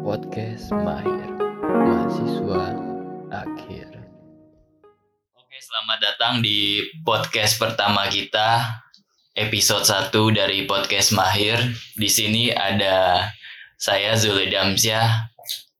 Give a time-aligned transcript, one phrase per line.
[0.00, 1.28] Podcast Mahir
[1.60, 2.64] Mahasiswa
[3.28, 3.92] Akhir
[5.36, 8.80] Oke, selamat datang di podcast pertama kita,
[9.36, 11.60] episode 1 dari podcast Mahir.
[11.92, 13.28] Di sini ada
[13.76, 15.28] saya Zuli Damsyah.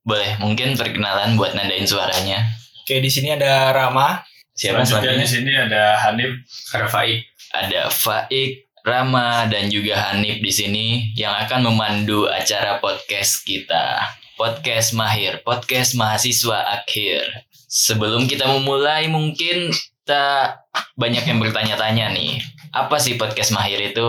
[0.05, 2.53] Boleh mungkin perkenalan buat nandain suaranya.
[2.85, 4.32] Oke, di sini ada Rama.
[4.53, 6.29] Siapa Selanjutnya di sini ada Hanif,
[6.77, 7.25] ada Faik.
[7.57, 10.85] Ada Faik, Rama, dan juga Hanif di sini
[11.17, 13.97] yang akan memandu acara podcast kita.
[14.37, 17.25] Podcast Mahir, podcast mahasiswa akhir.
[17.65, 20.57] Sebelum kita memulai, mungkin kita
[20.93, 22.37] banyak yang bertanya-tanya nih.
[22.77, 24.05] Apa sih podcast Mahir itu?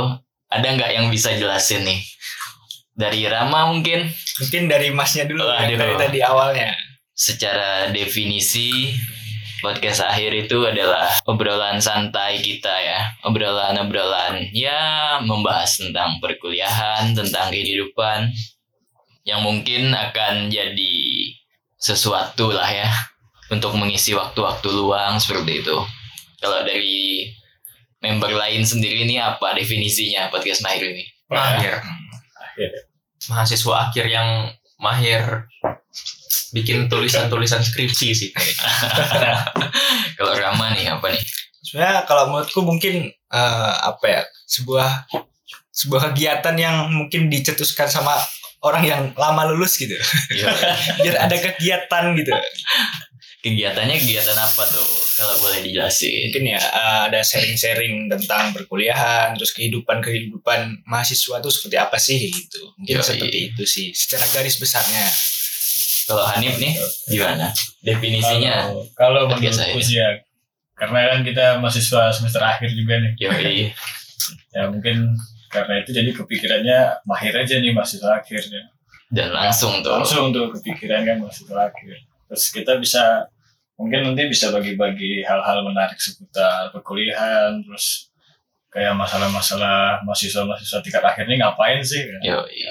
[0.53, 2.05] Ada nggak yang bisa jelasin nih?
[2.95, 4.07] Dari Rama mungkin
[4.39, 5.67] Mungkin dari Masnya dulu Waduh.
[5.67, 6.71] yang dari tadi awalnya.
[7.15, 8.91] secara definisi
[9.65, 13.01] podcast akhir itu adalah obrolan santai kita ya.
[13.25, 18.29] Obrolan-obrolan ya membahas tentang perkuliahan tentang kehidupan
[19.25, 21.01] yang mungkin akan jadi
[21.81, 22.93] sesuatu lah ya
[23.49, 25.79] untuk mengisi waktu-waktu luang seperti itu.
[26.45, 27.33] Kalau dari
[28.05, 31.09] member lain sendiri ini apa definisinya podcast mahir ini?
[31.33, 31.81] Mahir.
[32.37, 32.71] Akhir.
[33.25, 35.49] mahasiswa akhir yang mahir
[36.53, 38.67] bikin tulisan-tulisan skripsi sih kayaknya.
[40.19, 41.23] kalau Rama nih apa nih
[41.65, 45.09] Sebenarnya kalau menurutku mungkin eh, apa ya sebuah
[45.75, 48.15] sebuah kegiatan yang mungkin dicetuskan sama
[48.63, 49.97] orang yang lama lulus gitu.
[50.33, 50.47] Yo,
[51.03, 52.31] Biar ada kegiatan gitu.
[53.45, 54.89] kegiatannya kegiatan apa tuh
[55.21, 61.77] kalau boleh dijelasin Mungkin ya eh, ada sharing-sharing tentang perkuliahan, terus kehidupan-kehidupan mahasiswa tuh seperti
[61.77, 62.73] apa sih gitu.
[62.81, 63.05] Mungkin Yoi.
[63.05, 65.05] seperti itu sih secara garis besarnya.
[66.05, 66.75] Kalau Hanif nih
[67.09, 67.49] gimana?
[67.81, 68.69] Definisinya?
[68.97, 69.81] Kalau kalau menurutku saya.
[69.81, 70.09] sih ya,
[70.77, 73.13] karena kan kita mahasiswa semester akhir juga nih.
[73.21, 73.73] Yoi.
[74.53, 75.17] Ya mungkin
[75.49, 78.75] karena itu jadi kepikirannya mahir aja nih mahasiswa akhirnya.
[79.09, 79.95] Dan langsung tuh.
[79.97, 82.05] Langsung tuh kepikiran kan mahasiswa akhir.
[82.29, 83.31] Terus kita bisa
[83.79, 88.11] mungkin nanti bisa bagi-bagi hal-hal menarik seputar perkuliahan, terus
[88.75, 92.03] kayak masalah-masalah mahasiswa-mahasiswa tingkat akhir ini ngapain sih?
[92.03, 92.21] kan?
[92.23, 92.67] Yoi.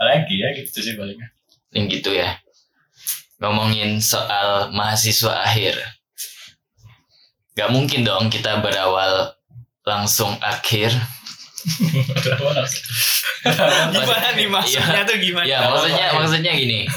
[0.00, 1.18] Lagi ya gitu sih paling.
[1.70, 2.38] Yang gitu ya.
[3.40, 5.78] Ngomongin soal mahasiswa akhir.
[7.56, 9.34] Gak mungkin dong kita berawal
[9.86, 10.92] langsung akhir.
[13.92, 15.44] Gimana nih maksudnya tuh gimana?
[15.48, 16.88] Ya maksudnya maksudnya gini.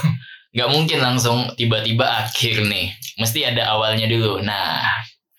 [0.54, 2.94] Gak mungkin langsung tiba-tiba akhir nih.
[3.18, 4.44] Mesti ada awalnya dulu.
[4.44, 4.86] Nah,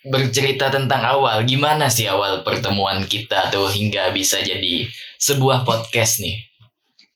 [0.05, 1.47] bercerita tentang awal.
[1.49, 6.45] Gimana sih awal pertemuan kita tuh hingga bisa jadi sebuah podcast nih?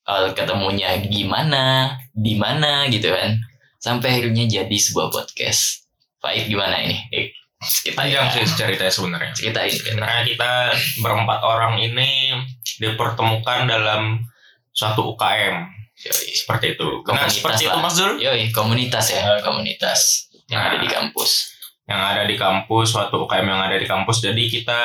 [0.08, 3.38] Awal ketemunya gimana, di mana gitu kan?
[3.78, 5.86] Sampai akhirnya jadi sebuah podcast.
[6.18, 6.98] Baik gimana ini?
[7.08, 9.66] Eh, kita panjang sih ceritanya sebenarnya Ceritain.
[9.66, 9.94] kita.
[9.94, 10.50] sebenarnya kita
[10.98, 12.34] berempat orang ini
[12.76, 14.22] dipertemukan dalam
[14.70, 15.66] suatu UKM
[15.98, 16.30] Yoi.
[16.32, 17.82] seperti itu Komunitas Nah, seperti itu lah.
[17.82, 20.70] Mas Zul Yoi, komunitas ya, komunitas yang Nah.
[20.70, 21.30] ada di kampus.
[21.84, 24.80] yang ada di kampus suatu UKM yang ada di kampus jadi kita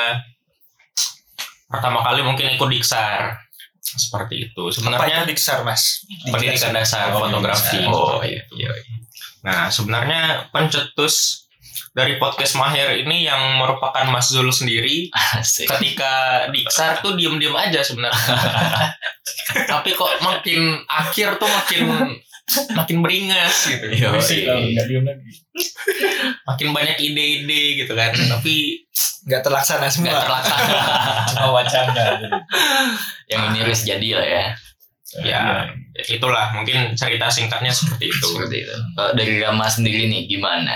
[1.68, 3.43] pertama kali mungkin ikut diksar
[3.84, 6.08] seperti itu Apa itu sebenarnya diksar mas?
[6.26, 8.42] pendidikan dasar Oh, fotografi Oh iya.
[9.44, 11.44] Nah, sebenarnya pencetus
[11.94, 15.70] dari podcast Mahir ini yang merupakan Mas Zul sendiri Asik.
[15.70, 18.18] ketika diksar tuh diem-diem aja sebenarnya.
[19.70, 21.84] Tapi kok makin akhir tuh makin
[22.74, 23.86] makin beringas gitu.
[23.94, 25.32] Nggak diem lagi.
[26.44, 28.10] Makin banyak ide-ide gitu kan.
[28.10, 28.84] Tapi
[29.24, 30.22] Nggak terlaksana nggak semua.
[30.24, 30.76] terlaksana.
[31.32, 32.04] Cuma wacana.
[32.20, 32.28] jadi.
[33.32, 34.46] Yang ini harus jadi lah ya.
[35.22, 35.42] Ya,
[36.10, 38.28] itulah mungkin cerita singkatnya seperti itu.
[38.34, 38.76] Seperti itu.
[38.98, 40.74] Kalau dari Rama sendiri nih gimana?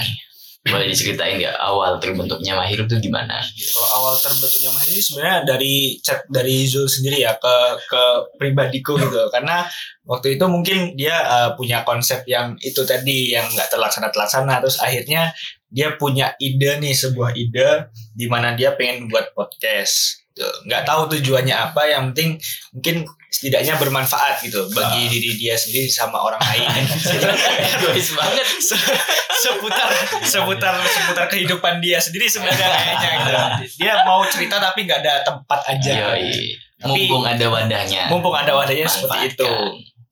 [0.68, 3.40] Boleh diceritain nggak awal terbentuknya Mahir itu gimana?
[3.40, 7.56] Kalau awal terbentuknya Mas ini sebenarnya dari chat dari Zul sendiri ya ke
[7.88, 8.04] ke
[8.36, 9.64] pribadiku gitu karena
[10.04, 14.78] waktu itu mungkin dia uh, punya konsep yang itu tadi yang nggak terlaksana terlaksana terus
[14.84, 15.32] akhirnya
[15.68, 21.50] dia punya ide nih sebuah ide di mana dia pengen buat podcast nggak tahu tujuannya
[21.50, 22.38] apa yang penting
[22.70, 26.86] mungkin setidaknya bermanfaat gitu bagi diri dia sendiri sama orang lain
[27.74, 28.46] Egois banget.
[29.38, 29.90] seputar
[30.22, 33.34] seputar seputar kehidupan dia sendiri sebenarnya kayaknya gitu.
[33.86, 35.92] Dia mau cerita tapi nggak ada tempat aja.
[36.14, 36.58] Yoi.
[36.78, 38.04] Tapi- Mumpung ada wadahnya.
[38.10, 39.52] Mumpung ada wadahnya seperti itu.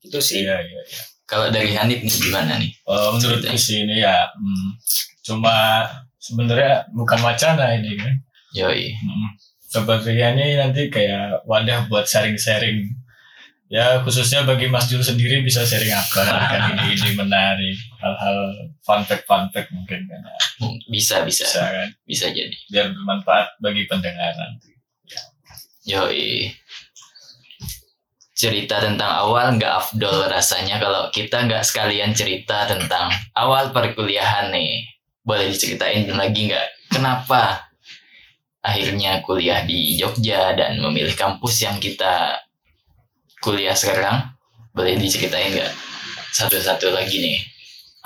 [0.06, 0.46] Itu sih.
[0.46, 1.02] Iya, iya, iya.
[1.26, 2.70] Kalau dari Hanif nih gimana nih?
[2.86, 4.78] Oh, menurutku sih ini ya hmm,
[5.26, 5.82] cuma
[6.16, 8.14] sebenarnya bukan wacana ini kan.
[8.54, 8.94] Yoi.
[8.94, 9.28] Hmm,
[9.60, 12.86] sepertinya ini nanti kayak wadah buat sharing-sharing.
[13.66, 18.38] Ya khususnya bagi Mas Jul sendiri bisa sharing apa kan ini ide menarik hal-hal
[18.86, 20.22] fun fact fun fact mungkin kan
[20.86, 22.54] Bisa bisa bisa kan bisa jadi.
[22.70, 24.70] biar bermanfaat bagi pendengar nanti.
[25.86, 26.54] Yoi.
[28.36, 34.86] Cerita tentang awal nggak afdol rasanya kalau kita nggak sekalian cerita tentang awal perkuliahan nih.
[35.26, 36.94] Boleh diceritain lagi nggak?
[36.94, 37.66] Kenapa
[38.62, 42.38] akhirnya kuliah di Jogja dan memilih kampus yang kita
[43.42, 44.30] kuliah sekarang?
[44.70, 45.74] Boleh diceritain nggak?
[46.30, 47.38] Satu-satu lagi nih.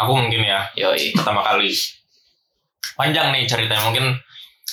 [0.01, 1.13] Aku mungkin ya Yoi.
[1.13, 1.69] pertama kali.
[2.97, 4.17] Panjang nih ceritanya mungkin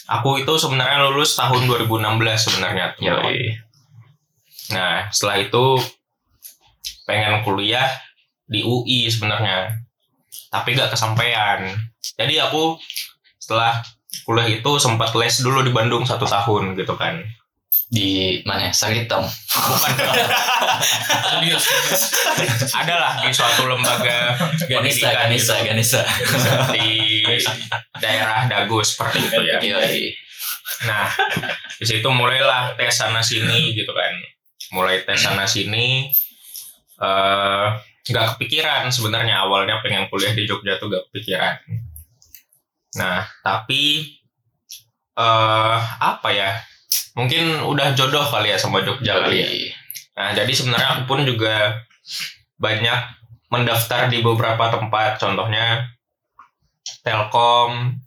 [0.08, 2.96] aku itu sebenarnya lulus tahun 2016 sebenarnya.
[3.04, 3.60] Yoi.
[4.72, 5.80] Nah, setelah itu
[7.04, 7.88] pengen kuliah
[8.48, 9.84] di UI sebenarnya.
[10.48, 11.76] Tapi gak kesampaian.
[12.16, 12.80] Jadi aku
[13.42, 13.84] setelah
[14.24, 17.20] kuliah itu sempat les dulu di Bandung satu tahun gitu kan.
[17.88, 18.76] Di mana?
[18.76, 19.24] Saritom.
[19.24, 19.92] Bukan
[22.76, 24.36] adalah di suatu lembaga
[24.68, 25.68] Ganesa, pendidikan Ganesa, gitu.
[25.72, 26.02] Ganesa.
[26.76, 26.90] di
[28.04, 29.58] daerah Dago seperti itu ya.
[30.84, 31.08] Nah,
[31.80, 34.14] di situ mulailah tes sana sini gitu kan.
[34.76, 36.12] Mulai tes sana sini
[36.98, 37.68] eh
[38.08, 41.56] nggak kepikiran sebenarnya awalnya pengen kuliah di Jogja tuh gak kepikiran.
[42.96, 44.16] Nah, tapi
[45.18, 46.56] eh apa ya?
[47.18, 49.50] Mungkin udah jodoh kali ya sama Jogja kali ya.
[49.50, 49.68] Yoi.
[50.18, 51.82] Nah, jadi sebenarnya aku pun juga
[52.58, 53.00] banyak
[53.52, 55.86] mendaftar di beberapa tempat, contohnya
[57.04, 57.98] Telkom,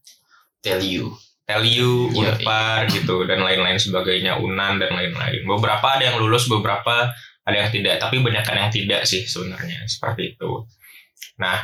[0.62, 1.14] Tell you.
[1.50, 5.42] Teliu, Iya, Unpar gitu dan lain-lain sebagainya, Unan dan lain-lain.
[5.42, 7.10] Beberapa ada yang lulus, beberapa
[7.42, 10.62] ada yang tidak, tapi banyak yang tidak sih sebenarnya seperti itu.
[11.42, 11.58] Nah,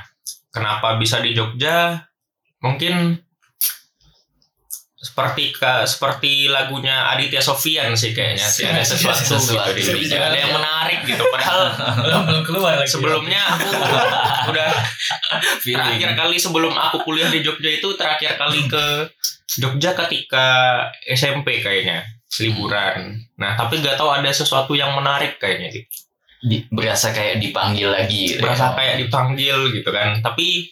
[0.51, 2.03] kenapa bisa di Jogja?
[2.61, 3.21] Mungkin
[4.97, 9.71] seperti ka, seperti lagunya Aditya Sofian sih kayaknya sih ada sesuatu, Sesuatu.
[9.77, 10.19] gitu di Jogja.
[10.33, 11.63] ada yang menarik gitu padahal
[12.03, 12.91] belum belum keluar lagi.
[12.91, 13.71] sebelumnya aku
[14.51, 14.71] udah
[15.63, 19.07] terakhir kali sebelum aku kuliah di Jogja itu terakhir kali ke
[19.57, 20.47] Jogja ketika
[21.07, 22.03] SMP kayaknya
[22.43, 23.21] liburan.
[23.39, 25.87] Nah tapi nggak tahu ada sesuatu yang menarik kayaknya gitu.
[26.43, 28.43] Di- berasa kayak dipanggil lagi gitu.
[28.43, 28.77] Berasa ya.
[28.77, 30.19] kayak dipanggil gitu kan.
[30.21, 30.67] Tapi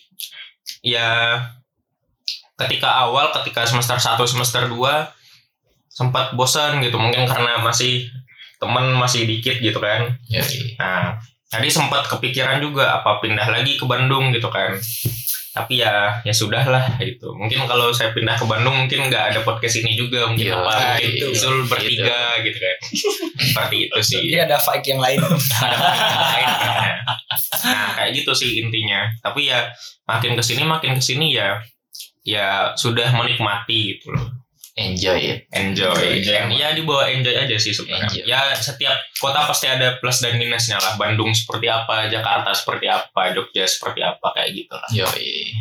[0.83, 1.39] ya
[2.55, 4.79] ketika awal ketika semester 1 semester 2
[5.91, 8.11] sempat bosan gitu mungkin karena masih
[8.59, 10.15] temen masih dikit gitu kan.
[10.27, 10.79] Yoi.
[10.79, 11.19] Nah,
[11.51, 14.75] tadi sempat kepikiran juga apa pindah lagi ke Bandung gitu kan.
[15.55, 17.31] Tapi ya ya sudahlah gitu.
[17.39, 20.99] Mungkin kalau saya pindah ke Bandung mungkin nggak ada podcast ini juga mungkin Iya, apa
[20.99, 21.27] mungkin itu.
[21.31, 22.77] Zul bertiga gitu kan.
[23.39, 24.23] Seperti itu sih.
[24.35, 25.23] Jadi ada fight yang lain.
[25.23, 26.95] Lain, ya.
[27.71, 29.07] Nah, kayak gitu sih intinya.
[29.23, 29.71] Tapi ya
[30.11, 31.63] makin ke sini makin ke sini ya
[32.25, 34.33] ya sudah menikmati gitu loh.
[34.75, 35.47] Enjoy it.
[35.55, 35.95] Enjoy.
[35.95, 36.51] Enjoy.
[36.59, 38.11] Ya dibawa enjoy aja sih sebenarnya.
[38.11, 38.27] Enjoy.
[38.27, 40.99] Ya setiap kota pasti ada plus dan minusnya lah.
[40.99, 44.89] Bandung seperti apa, Jakarta seperti apa, Jogja seperti apa kayak gitu lah.
[44.91, 45.55] Yoi.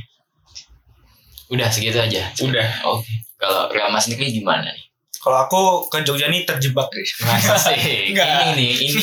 [1.53, 2.25] Udah segitu aja.
[2.41, 2.69] Udah.
[2.89, 3.05] Oke.
[3.37, 4.87] Kalau Rama sendiri gimana nih?
[5.21, 6.89] Kalau aku ke Jogja nih terjebak.
[6.89, 7.77] Asik.
[8.17, 8.49] Enggak.
[8.49, 9.01] ini nih, ini.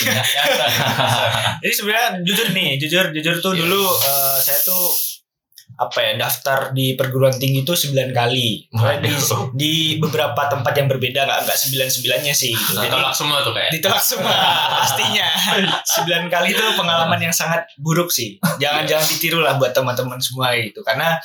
[1.63, 3.63] Jadi sebenarnya jujur nih, jujur jujur tuh Iya.
[3.63, 4.91] dulu eh, saya tuh
[5.81, 8.69] apa ya daftar di perguruan tinggi itu 9 kali.
[9.01, 9.11] Di,
[9.57, 12.53] di beberapa tempat yang berbeda nggak nggak sembilan sembilannya sih.
[12.53, 12.77] Gitu.
[12.77, 13.71] Jadi Ditolak semua tuh kayak.
[13.81, 14.37] ditolak semua
[14.85, 15.29] pastinya.
[15.57, 18.37] 9 kali itu pengalaman yang sangat buruk sih.
[18.61, 20.85] Jangan jangan ditiru lah buat teman-teman semua gitu.
[20.85, 21.17] Karena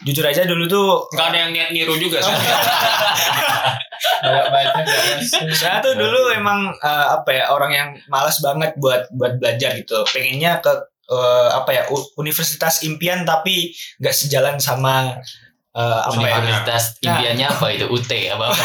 [0.00, 2.32] jujur aja dulu tuh Gak ada yang niat niru juga sih.
[4.24, 4.80] Banyak baca
[5.52, 10.00] saya tuh dulu emang eh, apa ya orang yang malas banget buat buat belajar gitu
[10.08, 10.72] pengennya ke
[11.10, 11.82] eh, apa ya
[12.16, 15.18] universitas impian tapi nggak sejalan sama
[15.74, 17.86] eh, apa ya Universitas impiannya apa itu?
[17.86, 18.64] UT apa apa?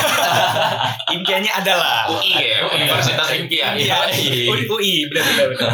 [1.15, 3.73] impiannya adalah UI ya, Universitas Impian.
[3.77, 3.97] Iya,
[4.51, 5.71] UI, UI benar benar benar.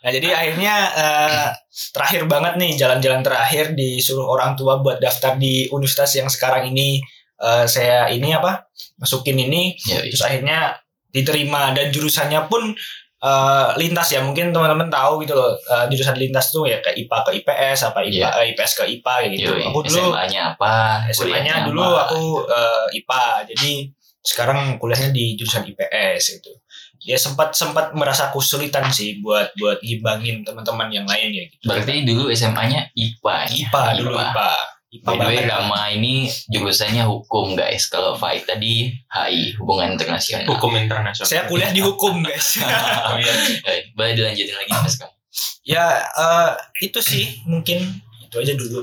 [0.00, 1.46] Nah jadi akhirnya eh,
[1.92, 7.02] terakhir banget nih jalan-jalan terakhir disuruh orang tua buat daftar di universitas yang sekarang ini
[7.42, 10.08] eh, saya ini apa masukin ini Yoi.
[10.08, 10.78] terus akhirnya
[11.10, 12.72] diterima dan jurusannya pun
[13.20, 17.18] eh, lintas ya mungkin teman-teman tahu gitu loh eh, jurusan lintas tuh ya ke IPA
[17.20, 18.28] ke IPS apa IPA Iya.
[18.34, 19.64] eh, IPS ke IPA gitu Yoi.
[19.66, 20.72] aku dulu SMA-nya apa?
[21.10, 22.00] SMA-nya dulu apa?
[22.08, 23.22] aku eh, IPA
[23.52, 23.72] jadi
[24.20, 26.52] sekarang kuliahnya di jurusan IPS itu
[27.00, 32.04] ya sempat sempat merasa kesulitan sih buat buat ngimbangin teman-teman yang lain ya gitu Berarti
[32.04, 33.52] dulu SMA-nya IPA ya?
[33.64, 34.50] IPA dulu IPA
[34.90, 36.14] IPA By the way, banget Rama ini
[36.50, 37.86] jurusannya hukum guys.
[37.86, 40.50] Kalau Faik tadi HI, hubungan internasional.
[40.50, 41.30] Hukum internasional.
[41.30, 42.58] saya kuliah di hukum guys
[43.06, 43.30] Oh, iya.
[43.70, 45.14] Eh, boleh dilanjutin lagi mas kamu?
[45.62, 46.50] ya eh,
[46.82, 47.86] itu sih mungkin
[48.18, 48.82] itu aja dulu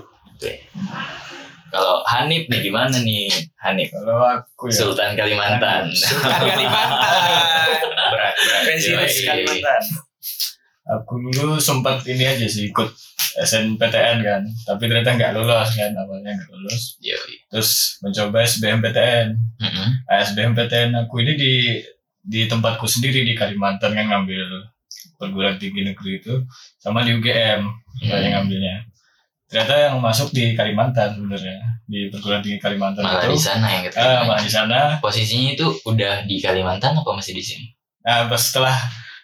[1.67, 3.27] Kalau Hanif nih gimana nih
[3.59, 3.91] Hanif?
[3.91, 4.87] Kalau aku ya.
[4.87, 5.91] Sultan Kalimantan.
[5.91, 7.19] Sultan Kalimantan
[8.15, 8.61] Berat, berat.
[8.63, 9.27] Presiden.
[9.27, 9.81] Kalimantan
[10.88, 12.88] Aku dulu sempat ini aja sih ikut
[13.38, 16.96] SNPTN kan, tapi ternyata nggak lulus kan awalnya nggak lulus.
[17.03, 17.36] Yoi.
[17.51, 19.27] Terus mencoba SBMPTN.
[19.36, 19.88] Mm-mm.
[20.08, 21.53] Nah, SBMPTN aku ini di
[22.24, 24.67] di tempatku sendiri di Kalimantan kan ngambil
[25.20, 26.44] perguruan tinggi negeri itu
[26.79, 28.13] sama di UGM Hmm.
[28.13, 28.75] banyak ngambilnya
[29.48, 33.82] ternyata yang masuk di Kalimantan sebenarnya di perguruan tinggi Kalimantan malah itu di sana yang
[33.82, 37.65] ah, keterima malah di sana posisinya itu udah di Kalimantan apa masih di sini
[38.06, 38.75] nah setelah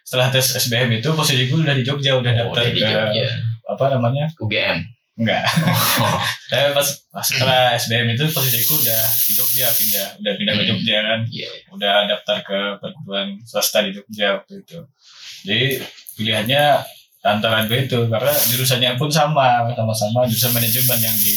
[0.04, 3.28] setelah tes SBM itu posisiku udah di Jogja udah Oh, daftar ke Jogja.
[3.66, 4.28] apa namanya?
[4.38, 4.80] UGM
[5.14, 5.46] enggak.
[6.02, 6.18] Oh,
[6.50, 10.70] Tapi pas, pas setelah SBM itu posisiku udah di Jogja pindah udah pindah ke Hmm.
[10.74, 11.20] Jogja kan.
[11.28, 14.80] Iya udah daftar ke perguruan swasta di Jogja waktu itu.
[15.44, 15.62] Jadi
[16.14, 16.64] pilihannya
[17.24, 21.36] antara dua itu karena jurusannya pun sama sama-sama jurusan manajemen yang di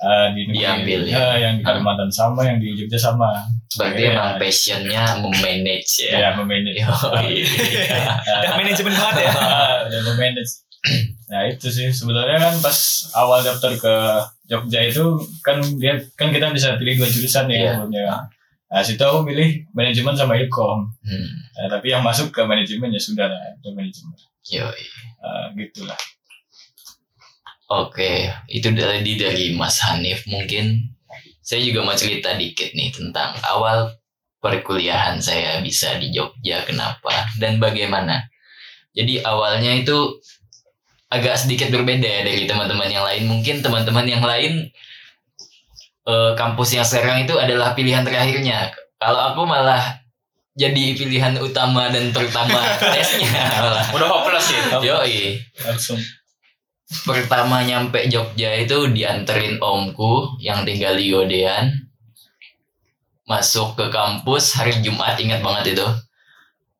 [0.00, 1.16] eh, di Diambil, ya?
[1.16, 3.28] Eh, yang di Kalimantan sama yang di Jogja sama.
[3.70, 4.10] Berarti Iya.
[4.10, 6.12] emang passionnya memanage ya.
[6.16, 6.80] Ya memanage.
[6.80, 6.90] Yo,
[7.22, 8.18] iya.
[8.40, 9.32] Udah manajemen banget ya.
[9.86, 10.52] udah memanage.
[11.26, 12.78] Nah itu sih sebenarnya kan pas
[13.14, 13.94] awal daftar ke
[14.46, 15.04] Jogja itu
[15.40, 17.70] kan dia kan kita bisa pilih dua jurusan ya Iya.
[17.76, 18.04] sebelumnya
[18.66, 20.86] nah situ aku pilih manajemen sama ilkom.
[21.02, 24.14] Hmm, Nah, tapi yang masuk ke manajemen ya sudah lah ke manajemen.
[24.46, 24.62] Yo,
[25.20, 25.98] Ah, gitulah
[27.70, 30.90] Oke, itu tadi dari Mas Hanif mungkin.
[31.38, 33.94] Saya juga mau cerita dikit nih tentang awal
[34.42, 38.26] perkuliahan saya bisa di Jogja, kenapa dan bagaimana.
[38.90, 40.18] Jadi awalnya itu
[41.14, 43.30] agak sedikit berbeda ya dari teman-teman yang lain.
[43.30, 44.66] Mungkin teman-teman yang lain
[46.10, 48.74] eh, kampus yang sekarang itu adalah pilihan terakhirnya.
[48.98, 50.02] Kalau aku malah
[50.58, 52.58] jadi pilihan utama dan pertama
[52.98, 53.86] tesnya malah.
[53.94, 54.62] Udah hopeless ya.
[54.82, 56.02] Yoi langsung
[57.06, 61.86] pertama nyampe Jogja itu dianterin omku yang tinggal di Godean.
[63.30, 65.86] Masuk ke kampus hari Jumat ingat banget itu.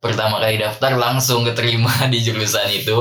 [0.02, 2.98] Pertama kali daftar langsung keterima di jurusan itu.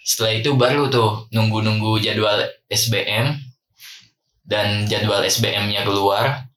[0.00, 2.40] Setelah itu baru tuh nunggu-nunggu jadwal
[2.72, 3.36] SBM
[4.48, 6.48] dan jadwal SBM-nya keluar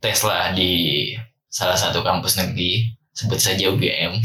[0.00, 1.12] tes lah di
[1.52, 4.18] salah satu kampus negeri sebut saja UGM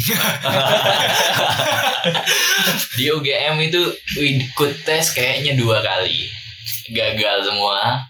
[2.98, 3.82] di UGM itu
[4.18, 6.26] ikut tes kayaknya dua kali.
[6.90, 8.10] Gagal semua.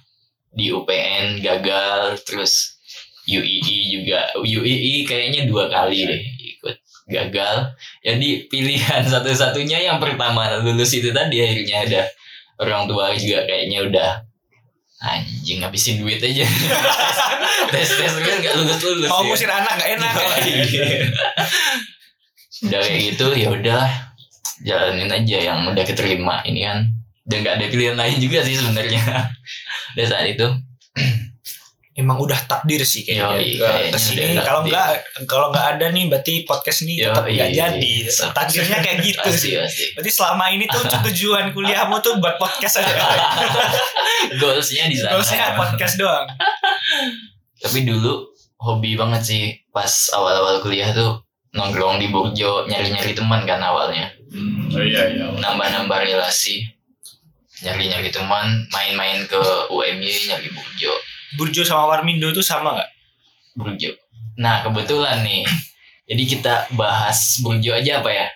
[0.49, 2.81] Di UPN gagal terus
[3.29, 6.21] UII juga UII kayaknya dua kali deh
[6.57, 6.75] ikut.
[7.09, 7.75] Gagal.
[8.01, 12.01] Jadi pilihan satu-satunya yang pertama lulus itu tadi akhirnya ada
[12.57, 14.11] orang tua juga kayaknya udah
[14.99, 16.43] anjing ngabisin duit aja.
[17.73, 19.27] Tes tes kan nggak lulus lulus Mau ya.
[19.31, 20.11] ngusir anak gak enak.
[22.67, 23.85] udah kayak gitu ya udah.
[24.59, 26.83] Jalanin aja yang udah keterima ini kan.
[27.29, 28.99] Udah nggak ada pilihan lain juga sih sebenarnya.
[29.95, 30.47] Udah saat itu
[31.99, 33.59] Emang udah takdir sih Yoi, kayaknya.
[33.59, 34.87] kayaknya Ke sini udah kalau nggak
[35.27, 37.35] kalau nggak ada nih berarti podcast ini tetap Yoi.
[37.35, 37.93] nggak jadi.
[38.31, 39.53] Takdirnya kayak gitu pasti sih.
[39.59, 42.95] pasti Berarti selama ini tuh tujuan kuliahmu tuh buat podcast aja.
[44.39, 46.27] goalsnya di sana Goalsnya podcast doang.
[47.57, 51.19] tapi dulu hobi banget sih pas awal-awal kuliah tuh
[51.51, 56.61] nongkrong di Burjo nyari-nyari teman kan awalnya Hmm, oh iya iya nambah-nambah relasi
[57.59, 60.93] nyari-nyari teman main-main ke UMY nyari Burjo
[61.35, 62.89] Burjo sama Warmindo tuh sama nggak?
[63.53, 63.91] Burjo.
[64.37, 65.43] Nah kebetulan nih.
[66.05, 68.27] Jadi kita bahas Burjo aja apa ya?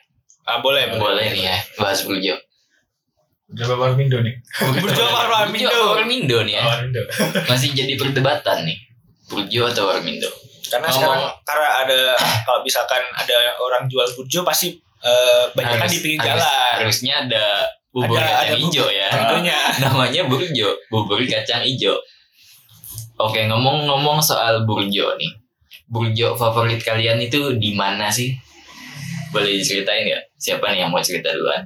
[0.44, 2.36] Ah boleh boleh nih ya bahas Burjo.
[3.50, 4.34] Coba Warmindo nih.
[4.76, 5.70] Burjo sama Warmindo.
[5.70, 6.64] Burjo Warmindo nih ya.
[6.64, 7.02] Warmindo.
[7.46, 8.78] Masih jadi perdebatan nih
[9.26, 10.30] Burjo atau Warmindo?
[10.64, 11.98] Karena Ngomong- sekarang karena ada
[12.44, 16.74] kalau misalkan ada orang jual burjo pasti eh, banyak kan di pinggir harus- jalan.
[16.80, 17.46] harusnya ada
[17.92, 19.08] bubur Ada- kacang ada hijau ya.
[19.12, 19.58] Burjonya.
[19.78, 21.94] namanya burjo bubur kacang hijau
[23.24, 25.32] oke ngomong-ngomong soal burjo nih.
[25.88, 28.36] Burjo favorit kalian itu di mana sih?
[29.32, 30.24] Boleh diceritain nggak?
[30.38, 31.66] Siapa nih yang mau cerita duluan?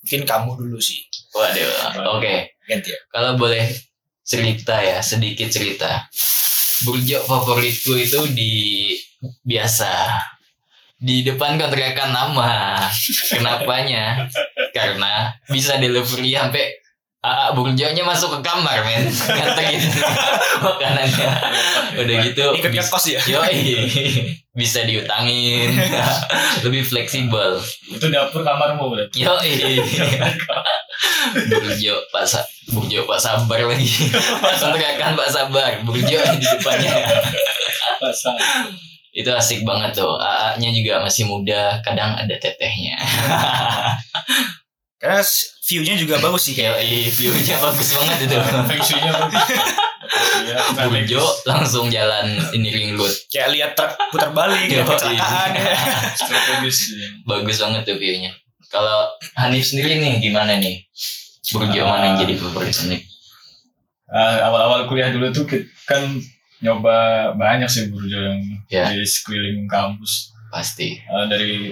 [0.00, 1.04] Mungkin kamu dulu sih.
[1.30, 2.34] waduh oke.
[2.66, 2.98] Ganti ya.
[3.14, 3.70] kalau boleh
[4.26, 6.08] cerita ya sedikit cerita.
[6.86, 8.54] Burjo favoritku itu di
[9.44, 10.16] biasa.
[11.00, 12.80] Di depan kontrakan lama.
[13.32, 14.28] Kenapanya?
[14.76, 16.79] Karena bisa delivery sampai
[17.20, 19.04] AA burjonya masuk ke kamar men
[19.36, 19.80] nganterin
[20.58, 21.28] makanannya
[22.00, 23.20] udah gitu Ikut bis- ngekos ya.
[23.28, 23.60] yoi
[24.50, 25.68] bisa diutangin
[26.64, 29.78] lebih fleksibel itu dapur kamarmu berarti Yoi.
[31.50, 33.88] Burjo Pak Sa Burjo Pak Sabar lagi.
[34.58, 36.92] Teriakan Pak Sabar, Burjo di depannya.
[37.98, 38.36] pasal
[39.10, 40.14] Itu asik banget tuh.
[40.14, 42.94] AA-nya juga masih muda, kadang ada tetehnya.
[45.00, 45.24] Karena
[45.64, 46.76] view-nya juga bagus sih kayak.
[46.84, 48.36] Yoi, view-nya bagus banget itu.
[48.92, 49.44] shui-nya bagus.
[50.44, 50.58] Iya,
[50.92, 53.08] Burjo langsung jalan ini ring road.
[53.32, 55.50] Kayak lihat truk putar balik, lihat kecelakaan.
[56.20, 57.08] strategis ya.
[57.24, 58.32] Bagus banget tuh view-nya.
[58.68, 59.08] Kalau
[59.40, 60.84] Hanif sendiri nih gimana nih?
[61.50, 63.02] Burjo mana yang jadi favorit Hanif?
[64.10, 65.48] Ah, awal-awal kuliah dulu tuh
[65.88, 66.02] kan
[66.60, 68.92] nyoba banyak sih burjo yang Ya.
[68.92, 70.98] di sekeliling kampus Pasti.
[70.98, 71.70] Eh, dari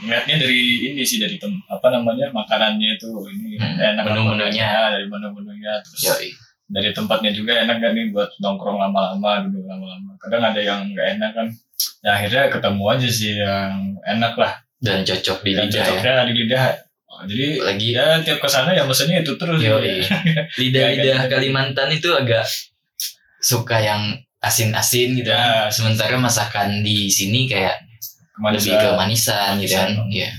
[0.00, 4.64] ngeliatnya dari ini sih dari tem apa namanya makanannya itu ini Hmm, enak menu-menunya.
[4.64, 6.28] enggaknya, dari menu-menunya terus Yoi.
[6.66, 11.08] dari tempatnya juga enak gak nih buat nongkrong lama-lama duduk lama-lama kadang ada yang nggak
[11.14, 11.46] enak kan
[12.00, 15.84] ya akhirnya ketemu aja sih yang enak lah Dan cocok di dan lidah ya.
[15.86, 16.64] cocoknya di lidah
[17.10, 19.98] Oh, jadi Lagi ya tiap ke sana ya mesennya itu terus Yoi.
[20.62, 22.46] lidah-lidah Kalimantan itu agak
[23.36, 24.02] suka yang
[24.38, 25.66] asin-asin gitu kan.
[25.66, 27.82] Ya, Sementara masakan di sini kayak
[28.40, 29.90] Ke mana lebih ke manisan gitu kan.
[29.90, 30.08] Manisan.
[30.08, 30.30] Iya.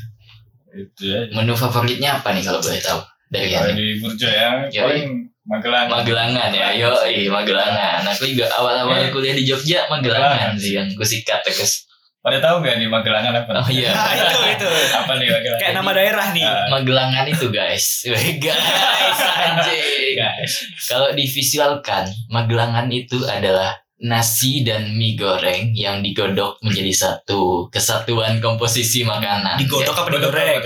[0.72, 3.00] itu ya Menu favoritnya apa nih kalau boleh tahu?
[3.28, 3.76] Dari Hanif?
[3.76, 4.82] di Burjo ya Yoi.
[4.82, 5.08] paling
[5.44, 6.92] Magelang Magelangan ya, yo,
[7.28, 8.02] Magelangan.
[8.06, 9.10] Aku juga awal-awal Eh.
[9.10, 10.54] kuliah di Jogja Magelangan Magelangan.
[10.56, 11.86] sih yang gue sikat terus.
[12.20, 14.70] pada tahu nggak nih Magelangan apa Oh iya, Nah, itu itu.
[14.94, 16.46] apa nih Magelangan Kayak nama daerah nih.
[16.46, 17.86] Ah, Magelangan itu guys,
[18.46, 20.14] guys, anjing.
[20.14, 20.54] guys
[20.86, 29.06] Kalau divisualkan, Magelangan itu adalah nasi dan mie goreng yang digodok menjadi satu kesatuan komposisi
[29.06, 29.62] makanan.
[29.62, 30.58] Digodok apa digoreng?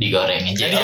[0.00, 0.66] Digoreng aja.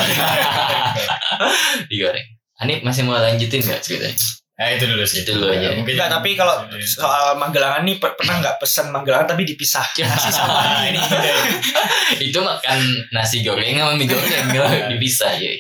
[1.90, 2.26] digoreng.
[2.60, 4.16] Hanif masih mau lanjutin nggak ceritanya?
[4.56, 5.20] Nah itu dulu sih.
[5.24, 5.68] Itu dulu aja.
[5.68, 9.84] Ya, mungkin Enggak, tapi kalau soal Magelangan nih per- pernah nggak pesan Magelangan tapi dipisah
[10.08, 11.00] nasi sama mie ini.
[12.28, 12.78] itu makan
[13.12, 15.52] nasi goreng sama mie goreng kalau dipisah ya.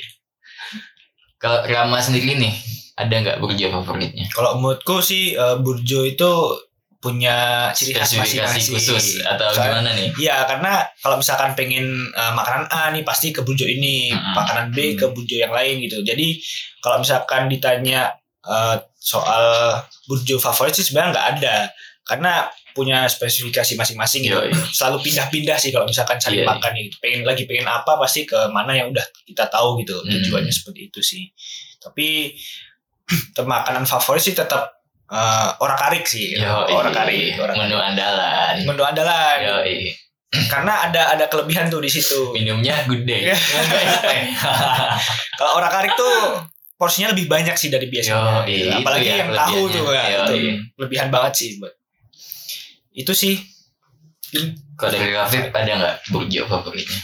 [1.36, 2.52] Kalau Rama sendiri nih,
[2.96, 4.26] ada nggak burjo favoritnya?
[4.32, 6.32] Kalau menurutku sih eh, Burjo itu
[6.96, 8.72] punya ciri khas masing-masing.
[8.72, 10.08] khusus atau Soalnya- gimana nih?
[10.16, 14.32] Iya, karena kalau misalkan pengen eh, makanan A nih pasti ke Burjo ini, Mm-mm.
[14.34, 16.00] makanan B ke Burjo yang lain gitu.
[16.02, 16.40] Jadi
[16.80, 18.16] kalau misalkan ditanya
[18.48, 19.76] eh, soal
[20.08, 21.56] Burjo favorit sih sebenarnya nggak ada,
[22.08, 22.32] karena
[22.76, 24.36] punya spesifikasi masing-masing gitu.
[24.72, 26.48] Selalu pindah-pindah sih kalau misalkan cari iya.
[26.48, 26.96] makan gitu.
[27.00, 29.96] Pengen lagi pengen apa pasti ke mana yang udah kita tahu gitu.
[30.04, 30.12] Mm.
[30.20, 31.24] Tujuannya seperti itu sih.
[31.80, 32.36] Tapi
[33.46, 36.34] makanan favorit sih tetap eh, orak arik sih.
[36.34, 38.54] Yo, orak arik, orak menu andalan.
[38.66, 39.36] Menu andalan.
[39.42, 39.56] Yo,
[40.52, 42.34] Karena ada ada kelebihan tuh di situ.
[42.34, 43.30] minumnya good day.
[43.30, 43.38] Iya.
[45.38, 46.42] Kalau orak arik tuh
[46.76, 48.44] porsinya lebih banyak sih dari biasanya.
[48.44, 48.68] Yo, gitu.
[48.68, 50.52] itu Apalagi ya yang tahu tuh ya, Yo, itu iya.
[50.76, 51.48] lebihan banget sih.
[51.62, 51.72] buat
[52.92, 53.38] Itu sih.
[54.76, 57.00] Kalau dari Rafif ada nggak burjo favoritnya?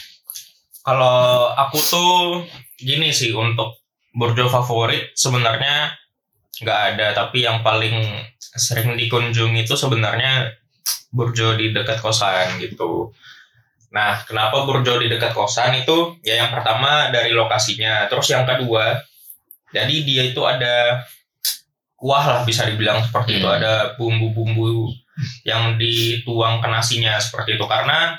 [0.83, 2.43] Kalau aku tuh
[2.83, 3.82] gini sih untuk
[4.13, 5.97] burjo favorit sebenarnya
[6.63, 7.97] nggak ada tapi yang paling
[8.39, 10.53] sering dikunjungi itu sebenarnya
[11.13, 13.13] burjo di dekat kosan gitu.
[13.93, 16.17] Nah, kenapa burjo di dekat kosan itu?
[16.25, 18.97] Ya yang pertama dari lokasinya, terus yang kedua,
[19.69, 21.05] jadi dia itu ada
[21.97, 23.61] kuah lah bisa dibilang seperti itu, Hmm.
[23.61, 24.89] ada bumbu-bumbu
[25.45, 28.17] yang dituang ke nasinya seperti itu karena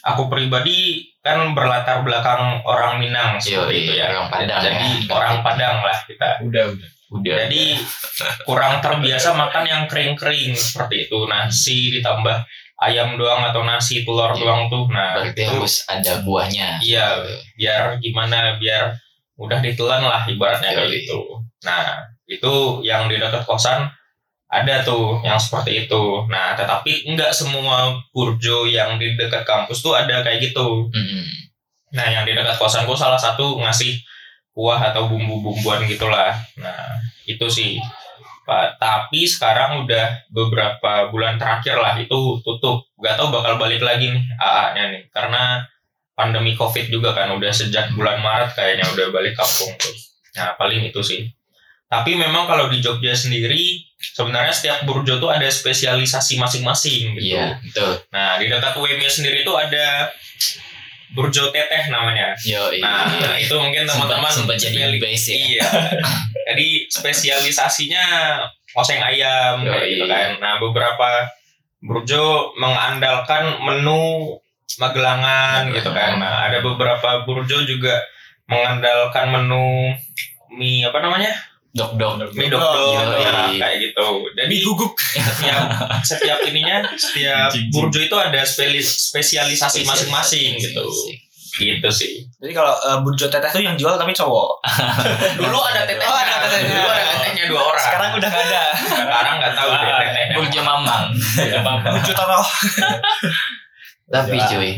[0.00, 4.10] aku pribadi kan berlatar belakang orang Minang Yo, seperti itu ya.
[4.10, 5.12] orang Padang Jadi ya.
[5.12, 6.28] orang Padang lah kita.
[6.42, 6.88] Udah udah.
[7.12, 7.34] Udah.
[7.44, 7.62] Jadi
[8.48, 11.18] kurang terbiasa makan yang kering-kering seperti itu.
[11.28, 12.36] Nasi ditambah
[12.82, 14.40] ayam doang atau nasi telur Iya.
[14.40, 14.84] doang tuh.
[14.90, 16.68] Nah, berarti itu harus ada buahnya.
[16.82, 17.06] Iya.
[17.54, 18.96] biar gimana biar
[19.38, 20.96] udah ditelan lah ibaratnya kayak Yoi.
[21.04, 21.18] gitu.
[21.62, 23.86] Nah, itu yang di dekat kosan
[24.52, 26.04] ada tuh yang seperti itu.
[26.28, 30.92] Nah, tetapi enggak semua burjo yang di dekat kampus tuh ada kayak gitu.
[30.92, 31.24] Mm-mm.
[31.96, 33.96] Nah, yang di dekat kosanku salah satu ngasih
[34.52, 36.36] kuah atau bumbu-bumbuan gitulah.
[36.60, 37.80] Nah, itu sih.
[38.42, 42.84] Pak, tapi sekarang udah beberapa bulan terakhir lah itu tutup.
[43.00, 45.02] Gak tahu bakal balik lagi nih AA-nya nih.
[45.14, 45.62] Karena
[46.12, 50.12] pandemi Covid juga kan udah sejak bulan Maret kayaknya udah balik kampung terus.
[50.36, 51.24] Nah, paling itu sih.
[51.92, 57.36] Tapi memang kalau di Jogja sendiri sebenarnya setiap burjo tuh ada spesialisasi masing-masing gitu.
[57.36, 58.00] Iya, betul.
[58.08, 60.08] Nah, di dekat UMY sendiri tuh ada
[61.12, 62.32] Burjo Teteh namanya.
[62.40, 65.36] Yo, Nah, itu mungkin teman-teman sempat jadi base ya.
[65.36, 65.68] Iya.
[66.52, 68.04] Jadi spesialisasinya
[68.72, 69.92] oseng ayam kayak Yoi.
[69.94, 70.28] gitu kan.
[70.40, 71.28] Nah, beberapa
[71.84, 74.36] burjo mengandalkan menu
[74.80, 76.16] Magelangan gitu kan.
[76.16, 78.00] Nah, ada beberapa burjo juga
[78.48, 79.92] mengandalkan menu
[80.56, 81.51] mie apa namanya?
[81.72, 82.12] Dok dok.
[82.30, 83.24] Mie dok-dok Yoi.
[83.24, 84.04] nah, kayak gitu.
[84.30, 84.92] Jadi Mie guguk.
[84.92, 85.64] setiap
[86.02, 90.84] setiap ininya setiap burjo itu ada speli- spesialisasi masing-masing gitu
[91.54, 94.64] gitu sih Jadi kalau eh, Burjo Teteh tuh yang jual tapi cowok.
[95.38, 96.72] dulu ada tetehnya Oh, ada tetehnya.
[96.72, 98.62] dulu ada tetehnya dua orang Sekarang udah gak ada.
[98.88, 101.04] sekarang nggak tahu deh tetehnya Burjo Mamang.
[101.92, 102.44] Burjo Toroh.
[104.06, 104.44] Tapi Ya.
[104.46, 104.70] cuy,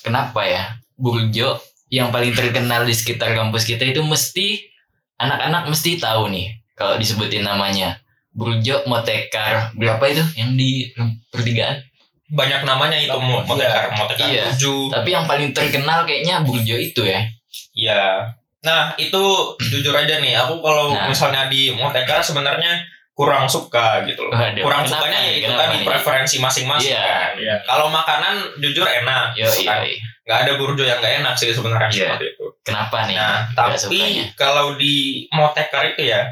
[0.00, 4.66] kenapa ya Burjo yang paling terkenal di sekitar kampus kita itu mesti
[5.16, 7.96] anak-anak mesti tahu nih kalau disebutin namanya.
[8.30, 10.92] Burjo Motekar berapa itu yang di
[11.30, 11.80] pertigaan?
[12.26, 14.50] banyak namanya itu mau mau tekar mau tekar Iya.
[14.50, 17.22] tujuh Tapi yang paling terkenal kayaknya Burjo itu ya.
[17.72, 18.34] Iya.
[18.60, 19.22] Nah itu
[19.62, 21.06] jujur aja nih, aku kalau Nah.
[21.06, 22.82] misalnya di Motekar sebenarnya
[23.14, 24.34] kurang suka gitu loh.
[24.34, 25.30] Waduh, kurang kenapa sukanya nih?
[25.30, 25.86] ya itu tadi nih?
[25.86, 27.00] preferensi masing-masing Iya.
[27.00, 27.30] kan.
[27.38, 27.56] Iya.
[27.62, 29.80] Kalau makanan jujur enak, Yo, kan.
[29.86, 29.96] iya.
[30.26, 31.98] Nggak ada burjo yang nggak enak sih sebenarnya Iya.
[32.18, 32.46] seperti itu.
[32.66, 33.14] Kenapa nih?
[33.14, 34.24] Nah, tapi sukanya?
[34.34, 36.26] kalau di motekar itu ya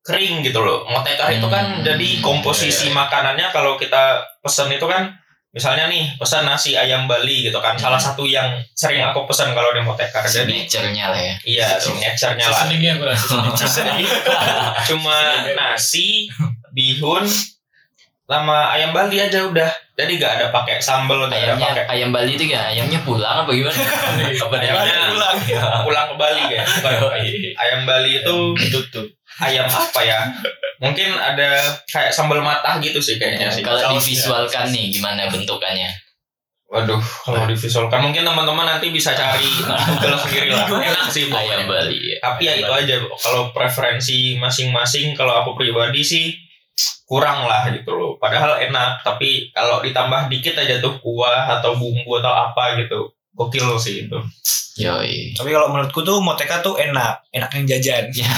[0.00, 0.88] kering gitu loh.
[0.88, 1.84] Motekar itu kan Hmm.
[1.84, 5.12] jadi komposisi makanannya kalau kita pesen itu kan
[5.54, 7.76] misalnya nih pesan nasi ayam Bali gitu kan.
[7.76, 10.24] Salah satu yang sering aku pesan kalau di motekar.
[10.24, 11.34] Jadi signature-nya lah ya.
[11.44, 12.64] iya signature-nya lah.
[14.88, 15.16] Cuma
[15.52, 16.26] nasi,
[16.72, 17.22] bihun
[18.24, 19.68] sama ayam Bali aja udah.
[19.94, 23.46] Jadi gak ada pakai sambal, gak ada Ayamnya pakai ayam Bali itu ya ayamnya pulang
[23.46, 23.78] apa gimana?
[24.48, 25.36] apa Ayamnya pulang.
[25.86, 26.66] pulang ke Bali kayak.
[26.66, 27.20] Bukan.
[27.54, 28.34] Ayam Bali itu
[28.72, 29.06] tutup.
[29.38, 30.20] ayam apa ya?
[30.82, 33.62] Mungkin ada kayak sambal matah gitu sih kayaknya sih.
[33.62, 35.90] Kalau divisualkan nih gimana bentukannya?
[36.64, 40.66] Waduh, kalau divisualkan mungkin teman-teman nanti bisa cari Google sendiri lah.
[40.90, 41.70] Enak sih Ayam.
[41.70, 42.14] Bali.
[42.14, 42.16] ya.
[42.18, 46.34] Tapi ya itu aja kalau preferensi masing-masing kalau aku pribadi sih
[47.04, 48.12] kurang lah gitu loh.
[48.16, 53.12] Padahal enak, tapi kalau ditambah dikit aja tuh kuah atau bumbu atau apa gitu.
[53.34, 54.18] Gokil sih itu.
[54.78, 55.34] Yoi.
[55.34, 58.04] Tapi kalau menurutku tuh Moteka tuh enak, enak yang jajan.
[58.10, 58.30] Ya.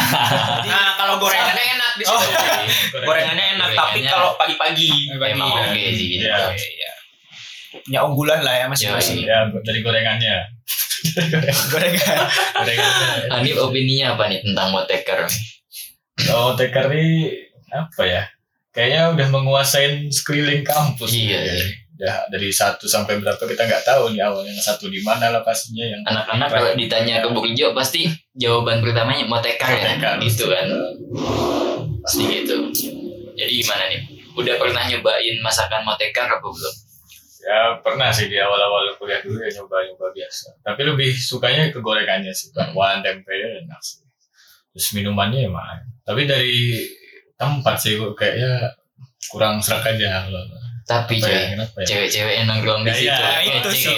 [0.65, 2.29] Nah, kalau gorengannya enak di situ.
[3.01, 6.29] gorengannya enak, tapi Gorengannya- kalau pagi-pagi Emang oke sih gitu.
[6.29, 6.53] Iya.
[6.53, 6.93] Iya.
[7.77, 9.25] Punya unggulan lah ya masing-masing.
[9.25, 10.37] Ya dari gorengannya.
[11.73, 12.17] Gorengan.
[12.57, 13.09] Gorengannya.
[13.31, 15.21] Hanif opininya apa nih tentang Moteker?
[16.33, 17.33] Oh, Tekar ini
[17.77, 18.23] apa ya?
[18.73, 21.13] Kayaknya udah menguasain sekeliling kampus.
[21.13, 21.55] Iya, Ya.
[21.55, 21.67] iya.
[21.97, 25.81] Udah dari satu sampai berapa kita nggak tahu nih awalnya yang satu di mana lokasinya
[25.81, 28.05] yang Anak-anak kalau ditanya ke Burjo pasti
[28.37, 30.21] jawaban pertamanya Moteker ya, Motekar.
[30.21, 30.69] gitu kan.
[32.05, 32.57] Pasti gitu.
[33.33, 34.01] Jadi gimana nih?
[34.37, 36.75] Udah pernah nyobain masakan Moteker apa belum?
[37.47, 40.53] Ya pernah sih di awal-awal kuliah dulu ya nyoba-nyoba biasa.
[40.61, 44.03] Tapi lebih sukanya ke gorengannya sih, bakwan, tempe enak sih.
[44.75, 45.81] Terus minumannya ya mahal.
[46.03, 46.85] Tapi dari
[47.37, 48.73] tempat sih kok kayaknya
[49.27, 50.43] kurang serak aja kalau
[50.87, 51.83] Tapi apa ya, ya?
[51.83, 53.23] cewek-cewek yang nongkrong di Ya, situ.
[53.43, 53.97] iya, itu sih.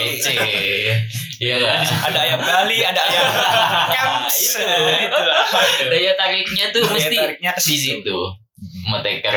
[1.39, 3.25] Iya ada ayam Bali, ada ayam
[3.95, 4.57] Camps.
[4.57, 5.45] Itulah.
[5.93, 8.01] Daya tariknya tuh Daya mesti tariknya ke di situ.
[8.01, 8.19] situ.
[8.83, 9.33] Moteker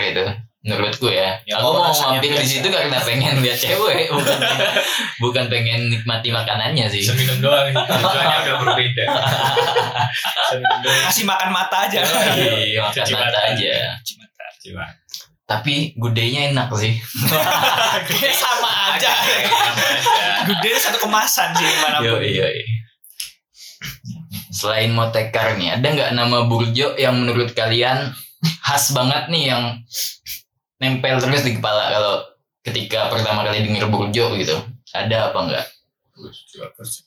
[0.62, 0.70] itu.
[0.70, 1.35] Menurutku ya.
[1.42, 4.38] Ya, Aku mau mampir di situ karena pengen lihat cewek, bukan
[5.22, 7.03] bukan pengen nikmati makanannya sih.
[7.03, 7.75] Seminum doang.
[7.75, 9.05] Tujuannya udah berbeda.
[11.11, 11.98] Kasih makan mata aja.
[12.38, 13.40] Iya, makan Cuci mata mata.
[13.51, 13.75] aja.
[13.98, 14.44] Cuci mata.
[14.62, 14.85] Cuma.
[15.42, 16.94] Tapi gudenya enak sih.
[18.09, 19.11] Gede sama aja.
[20.46, 22.22] Gede satu kemasan sih Yo, mana pun.
[22.22, 22.64] iya, iya.
[24.53, 28.14] Selain motekar nih, ada nggak nama burjo yang menurut kalian
[28.62, 29.64] khas banget nih yang
[30.83, 32.14] nempel terus di kepala kalau
[32.61, 34.59] ketika pertama kali denger burjo gitu?
[34.90, 35.66] Ada apa enggak?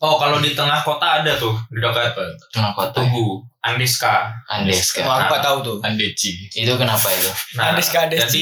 [0.02, 2.18] Oh, kalau di tengah kota ada tuh, di dekat
[2.50, 3.00] Tengah kota.
[3.00, 4.34] Tugu, Andiska.
[4.50, 5.06] Andeska.
[5.06, 5.78] Wah, aku nggak tahu tuh.
[5.86, 6.50] Andeci.
[6.52, 7.30] Itu kenapa itu?
[7.56, 8.28] Nah, Andeska, Andeska.
[8.28, 8.42] jadi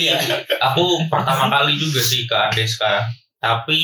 [0.58, 3.06] aku pertama kali juga sih ke Andeska,
[3.38, 3.82] tapi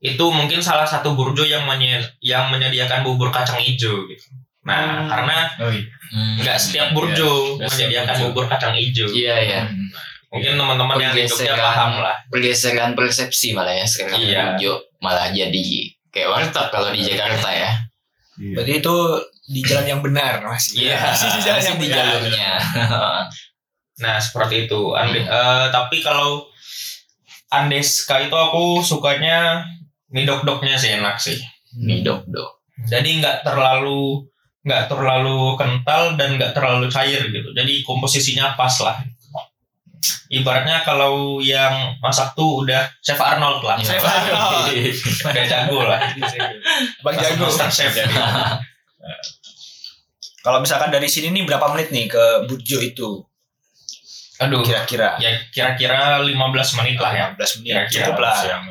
[0.00, 4.26] itu mungkin salah satu burjo yang menye- yang menyediakan bubur kacang hijau gitu.
[4.66, 5.08] Nah, Hmm.
[5.08, 5.84] karena Oh iya.
[6.12, 6.34] Hmm.
[6.40, 9.08] nggak setiap burjo setiap menyediakan bubur kacang hijau.
[9.08, 9.60] Iya, iya.
[10.34, 11.62] Mungkin teman-teman yang di Jogja Pergeseran.
[11.62, 12.16] paham lah.
[12.26, 14.42] Pergeseran persepsi malah ya sekarang Iya.
[14.50, 15.62] burjo malah jadi
[16.08, 17.70] kayak warteg kalau di Jakarta ya.
[18.34, 18.94] Berarti itu
[19.46, 20.88] di jalan yang benar masih.
[20.88, 21.98] Iya, Masih di jalan masih yang di benar.
[22.04, 22.52] jalurnya.
[23.94, 24.90] Nah, seperti itu.
[24.92, 26.50] Ande- eh, tapi kalau
[27.48, 29.62] Andeska itu aku sukanya
[30.10, 31.38] mie dok-doknya sih enak sih.
[31.76, 32.58] Mie dok-dok.
[32.84, 34.26] Jadi nggak terlalu
[34.64, 37.54] nggak terlalu kental dan nggak terlalu cair gitu.
[37.54, 38.98] Jadi komposisinya pas lah.
[40.32, 43.76] Ibaratnya kalau yang masak tuh udah Chef Arnold lah.
[43.78, 44.72] Chef Arnold.
[45.24, 46.00] Udah jago lah.
[47.04, 47.46] Bang Jago.
[47.46, 48.14] Master Chef jadi.
[50.44, 53.24] Kalau misalkan dari sini nih berapa menit nih ke Burjo itu?
[54.44, 54.60] Aduh.
[54.60, 55.16] Kira-kira.
[55.16, 57.24] Ya kira-kira 15 menit lah ya.
[57.32, 57.72] 15 menit.
[57.88, 58.36] Kira-kira Cukup lah.
[58.36, 58.64] Siang.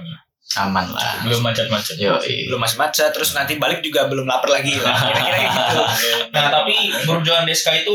[0.53, 1.25] Aman lah.
[1.25, 1.97] Belum macet-macet.
[2.45, 4.93] Belum masih macet, terus nanti balik juga belum lapar lagi lah.
[5.09, 5.81] Kira-kira gitu.
[6.29, 6.75] Nah tapi
[7.09, 7.93] Burjo Andeska itu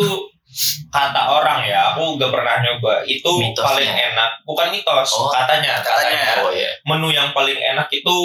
[0.88, 3.04] kata orang ya, aku gak pernah nyoba.
[3.04, 3.64] Itu Mitosnya.
[3.64, 4.30] paling enak.
[4.48, 6.42] Bukan mitos, Oh, katanya, katanya.
[6.42, 6.70] Oh ya.
[6.88, 8.16] Menu yang paling enak itu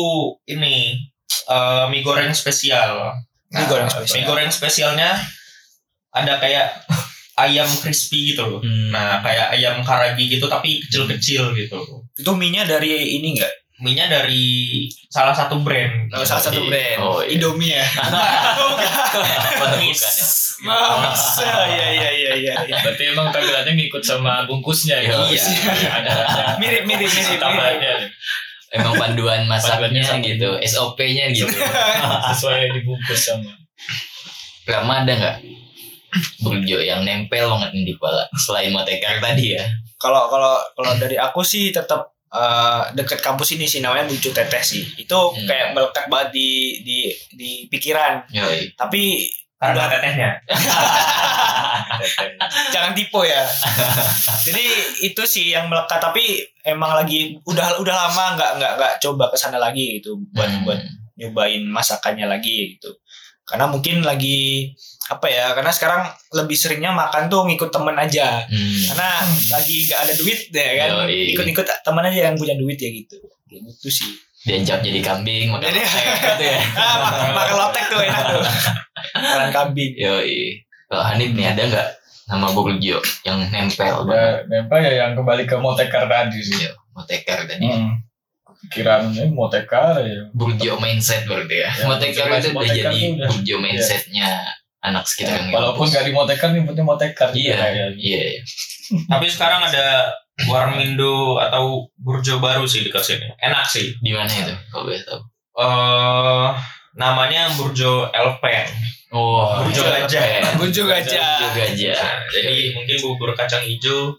[0.47, 0.95] ini
[1.49, 3.11] eh, mie goreng spesial.
[3.51, 4.13] Mie goreng spesial.
[4.15, 5.11] Mie goreng spesialnya
[6.13, 6.85] ada kayak
[7.41, 8.61] ayam crispy gitu loh.
[8.61, 8.93] Hmm.
[8.93, 11.79] Nah, kayak ayam karagi gitu tapi kecil-kecil gitu.
[12.13, 13.53] Itu mie-nya dari ini enggak?
[13.81, 16.05] Mie-nya dari salah satu brand.
[16.13, 16.99] Oh, salah satu brand.
[17.01, 17.33] Oh, iya.
[17.33, 17.85] Indomie ya.
[18.61, 19.97] Bukan ya.
[20.63, 21.23] Mams.
[21.43, 22.77] Iya iya iya iya iya.
[22.85, 25.17] Berarti emang tampilannya ngikut sama bungkusnya ya.
[25.25, 25.43] Iya.
[25.89, 27.39] Ada ada Mirip mirip mirip.
[27.41, 27.93] tambahannya
[28.73, 31.45] Emang panduan masaknya gitu, SOP-nya gitu.
[32.33, 33.53] sesuai dibungkus sama.
[34.65, 35.37] Rama ada nggak?
[36.43, 39.65] burjo yang nempel banget di kepala selain motekar tadi ya
[39.97, 44.59] Kalau kalau kalau dari aku sih tetap eh, deket kampus ini sih namanya Bucu Teteh
[44.59, 44.81] sih.
[44.97, 45.45] Itu Hmm.
[45.45, 46.49] kayak melekat banget di
[46.81, 46.97] di
[47.31, 48.25] di pikiran.
[48.29, 48.71] Yoi.
[48.73, 50.29] Tapi Karena tetehnya.
[52.73, 53.43] jangan tipe ya.
[54.43, 54.63] Jadi
[55.03, 59.37] itu sih yang melekat tapi emang lagi udah udah lama nggak nggak nggak coba ke
[59.37, 60.63] sana lagi gitu buat Hmm.
[60.67, 60.79] buat
[61.15, 62.91] nyobain masakannya lagi gitu.
[63.43, 64.71] Karena mungkin lagi
[65.03, 65.51] apa ya?
[65.51, 68.45] Karena sekarang lebih seringnya makan tuh ngikut temen aja.
[68.45, 68.81] Hmm.
[68.87, 69.09] Karena
[69.49, 70.89] lagi nggak ada duit ya kan.
[71.09, 73.17] Ikut-ikut temen aja yang punya duit ya gitu.
[73.45, 74.11] Gitu sih.
[74.43, 78.43] dianjak jadi kambing makan Jadi- lotek gitu ya Ah, makan, makan lotek tuh enak tuh.
[79.15, 79.91] Makan kambing.
[79.95, 80.59] Yoi.
[80.85, 81.87] Kalau Hanif nih ada nggak
[82.27, 84.03] nama burjo yang nempel?
[84.03, 86.59] Ya, nempel ya yang kembali ke motekar tadi sih.
[86.59, 87.71] Iya, motekar tadi.
[87.71, 88.03] Hmm.
[88.67, 90.27] Pikiran ini motekar ya.
[90.31, 91.71] Burjo mindset berarti ya.
[91.71, 94.43] Ya, motekar itu udah jadi burjo mindsetnya
[94.83, 95.95] anak sekitar yang Ya, walaupun kampus.
[95.95, 97.85] gak di motekar nyebutnya motekar Iya, kayaknya.
[97.95, 98.41] iya, iya.
[99.07, 100.11] Tapi sekarang ada
[100.43, 103.27] Warmindo atau Burjo baru sih dekat sini.
[103.37, 103.95] Enak sih.
[103.97, 104.53] Di mana itu?
[104.67, 105.21] Kalau boleh tahu.
[105.55, 106.49] eh
[106.93, 108.67] namanya Burjo Elven.
[109.09, 110.57] Oh, Burjo gajah.
[110.57, 111.37] Burjo gajah.
[111.39, 112.01] Burjo gajah.
[112.27, 114.17] Jadi mungkin bubur kacang hijau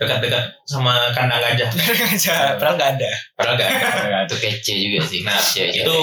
[0.00, 1.68] dekat-dekat sama kandang gajah.
[2.00, 2.56] gajah.
[2.56, 3.10] Padahal nggak ada.
[3.36, 4.24] Padahal gak ada.
[4.24, 5.20] Itu kece juga sih.
[5.20, 5.98] Nah, Kece, itu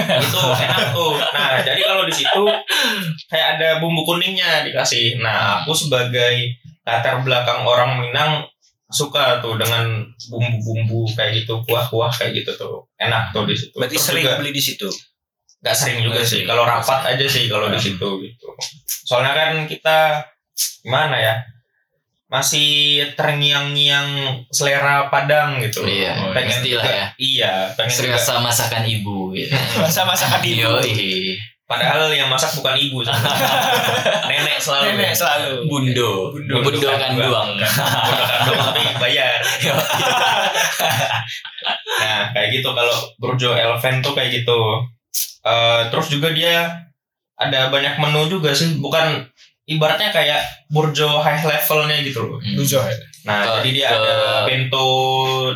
[0.00, 1.12] itu enak tuh.
[1.20, 2.42] Nah, jadi kalau di situ
[3.28, 5.20] kayak ada bumbu kuningnya dikasih.
[5.20, 6.56] Nah, aku sebagai
[6.88, 8.48] latar belakang orang Minang
[8.88, 12.88] suka tuh dengan bumbu-bumbu kayak gitu, kuah-kuah kayak gitu tuh.
[12.96, 13.76] Enak tuh di situ.
[13.76, 14.88] Berarti Terus sering juga beli di situ.
[15.64, 16.40] nggak sering juga Nggak sih.
[16.48, 18.48] Kalau rapat aja sih kalau di situ gitu.
[19.04, 20.24] Soalnya kan kita
[20.84, 21.34] gimana ya?
[22.34, 22.70] Masih
[23.14, 25.86] terngiang-ngiang selera Padang gitu.
[25.86, 27.06] Iya, pengen juga- ya.
[27.14, 29.54] Iya, pengen juga Serasa masakan ibu gitu.
[29.86, 30.66] Masa masakan ibu.
[30.66, 31.38] Yoi.
[31.64, 33.00] Padahal yang masak bukan ibu.
[34.28, 34.98] Nenek selalu.
[34.98, 35.64] Nenek selalu.
[35.64, 36.34] Bundo.
[36.34, 36.54] Bundo.
[36.60, 37.56] Bundo kan doang.
[37.56, 39.40] Bundo kandung tapi bayar.
[42.04, 44.60] nah, kayak gitu kalau Burjo Eleven tuh kayak gitu.
[45.44, 46.84] Eh, terus juga dia
[47.40, 49.24] ada banyak menu juga sih, bukan
[49.64, 52.38] ibaratnya kayak Burjo high levelnya gitu loh.
[52.40, 52.56] Hmm.
[52.56, 52.80] Burjo.
[53.24, 54.88] Nah, Ke- jadi dia ke- ada bento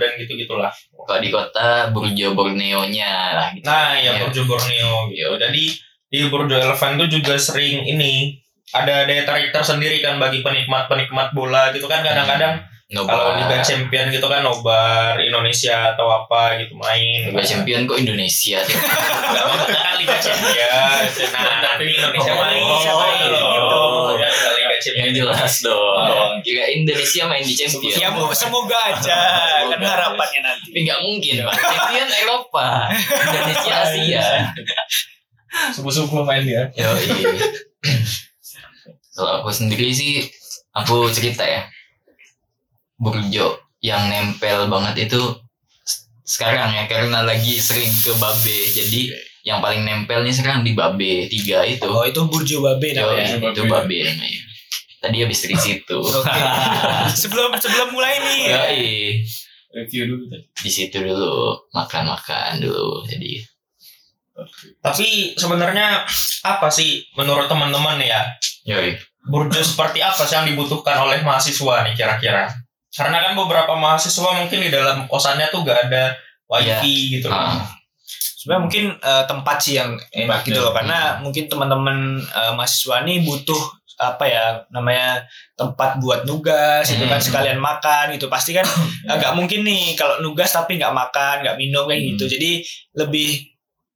[0.00, 0.72] dan gitu-gitulah.
[1.04, 3.64] Kalau di kota Burjo Borneo-nya lah gitu.
[3.68, 4.16] Nah, ya.
[4.24, 5.32] Burjo Borneo gitu.
[5.36, 5.62] Jadi
[6.08, 8.32] di Burjo Eleven tuh juga sering ini
[8.72, 13.12] ada daya tarik tersendiri kan bagi penikmat-penikmat bola gitu kan kadang-kadang Nobar.
[13.12, 17.28] kalau Liga Champion gitu kan nobar Indonesia atau apa gitu main.
[17.28, 18.72] Liga Champion kok Indonesia tuh.
[18.80, 20.96] Enggak maksudnya kan Liga Champion.
[21.28, 23.36] Nah, nanti Indonesia Oh, main, oh, main gitu.
[23.76, 24.08] oh.
[24.16, 25.04] Ya, Liga Champion.
[25.04, 26.32] Yang jelas dong.
[26.40, 27.92] Kira Indonesia main di Champion.
[27.92, 29.18] Ya semoga aja.
[29.68, 30.68] Kan harapannya nanti.
[30.72, 31.54] Tapi nggak mungkin, Pak.
[31.60, 32.68] Champion Eropa.
[33.04, 34.26] Indonesia Asia.
[35.76, 36.72] Subuh-subuh main dia.
[36.72, 37.36] Yoi.
[39.12, 40.24] Kalau aku sendiri sih,
[40.72, 41.68] aku cerita ya.
[42.98, 45.22] Burjo yang nempel banget itu
[46.26, 48.58] sekarang ya karena lagi sering ke Babe.
[48.68, 49.08] Jadi
[49.46, 51.88] yang paling nempel nih sekarang di Babe 3 itu.
[51.88, 53.38] Oh itu Burjo Babe namanya.
[53.38, 53.98] itu Babe.
[54.04, 54.40] Namanya.
[54.98, 55.98] Tadi habis dari situ.
[57.22, 58.40] Sebelum sebelum mulai nih.
[58.50, 58.86] Yoi.
[59.68, 60.44] Review dulu tadi.
[60.64, 63.40] di situ dulu makan-makan dulu jadi.
[64.82, 66.02] Tapi sebenarnya
[66.46, 68.26] apa sih menurut teman-teman ya?
[68.66, 68.98] Yoi.
[69.28, 72.48] Burjo seperti apa sih yang dibutuhkan oleh mahasiswa nih kira-kira?
[72.88, 76.16] Karena kan beberapa mahasiswa mungkin di dalam kosannya tuh gak ada
[76.48, 77.28] wifi gitu.
[77.28, 77.68] Ah.
[78.38, 83.02] Sebenarnya mungkin eh, tempat sih yang enak Tempat, gitu loh karena mungkin teman-teman eh, mahasiswa
[83.04, 83.62] ini butuh
[83.98, 85.26] apa ya namanya
[85.58, 87.26] tempat buat nugas itu kan Hmm.
[87.26, 88.62] sekalian makan gitu pasti kan
[89.12, 92.08] agak mungkin nih kalau nugas tapi nggak makan nggak minum kayak Hmm.
[92.14, 92.50] gitu jadi
[92.94, 93.42] lebih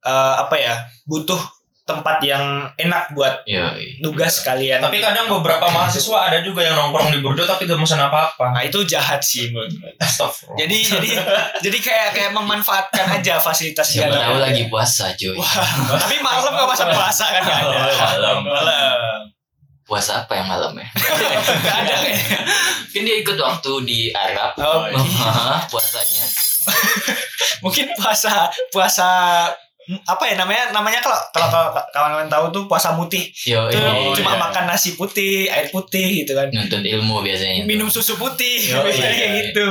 [0.03, 0.75] eh, apa ya
[1.07, 1.39] butuh
[1.83, 7.11] tempat yang enak buat yoi nugas sekalian Tapi kadang beberapa mahasiswa ada juga yang nongkrong
[7.11, 8.55] di burjo tapi gak pesan apa-apa.
[8.55, 9.75] nah itu jahat sih menurut
[10.55, 11.11] jadi jadi
[11.59, 14.47] jadi kayak kayak memanfaatkan aja fasilitas siapa yang tahu ada.
[14.47, 15.35] lagi puasa cuy.
[15.35, 15.53] Wah,
[15.99, 18.37] tapi malam nggak masa puasa kan ada Oh, malam.
[18.47, 19.19] malam.
[19.83, 20.87] Puasa apa yang malam ya?
[20.87, 22.37] Nggak ada kayaknya
[22.95, 24.55] kan dia ikut waktu di Arab.
[24.55, 26.23] Oh, Hahaha, puasanya.
[27.59, 29.07] Mungkin puasa puasa
[30.01, 34.15] apa ya namanya namanya kalau kalau kalau kawan-kawan tahu tuh puasa mutih yo itu Oh,
[34.15, 34.39] cuma iya.
[34.41, 36.47] makan nasi putih air putih gitu kan.
[36.49, 39.19] Nuntut ilmu biasanya minum susu putih Oh, biasanya iya.
[39.19, 39.67] kayak gitu.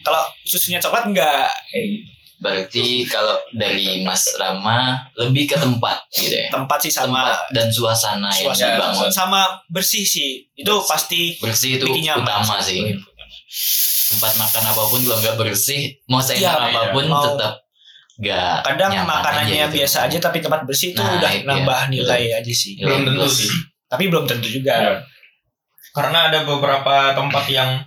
[0.00, 2.12] Kalau susunya coklat enggak gitu.
[2.36, 6.52] berarti kalau dari Mas Rama lebih ke tempat gitu ya?
[6.52, 7.24] Tempat sih sama.
[7.24, 8.68] Tempat dan suasana yang suasana.
[8.76, 9.08] dibangun.
[9.08, 10.44] Sama bersih sih.
[10.52, 12.84] Itu pasti bersih itu utama sih.
[14.06, 15.96] Tempat makan apa pun kalau nggak bersih.
[16.04, 17.63] Mau seenak Iya, apa pun mau- tetap
[18.14, 19.74] nggak kadang makanannya aja gitu.
[19.82, 21.42] biasa aja tapi tempat bersih itu Nah, udah iya.
[21.42, 22.78] nambah nilai aja sih.
[22.78, 23.50] Belum tentu sih.
[23.84, 24.92] tapi belum tentu juga Ya.
[25.90, 27.82] karena ada beberapa tempat yang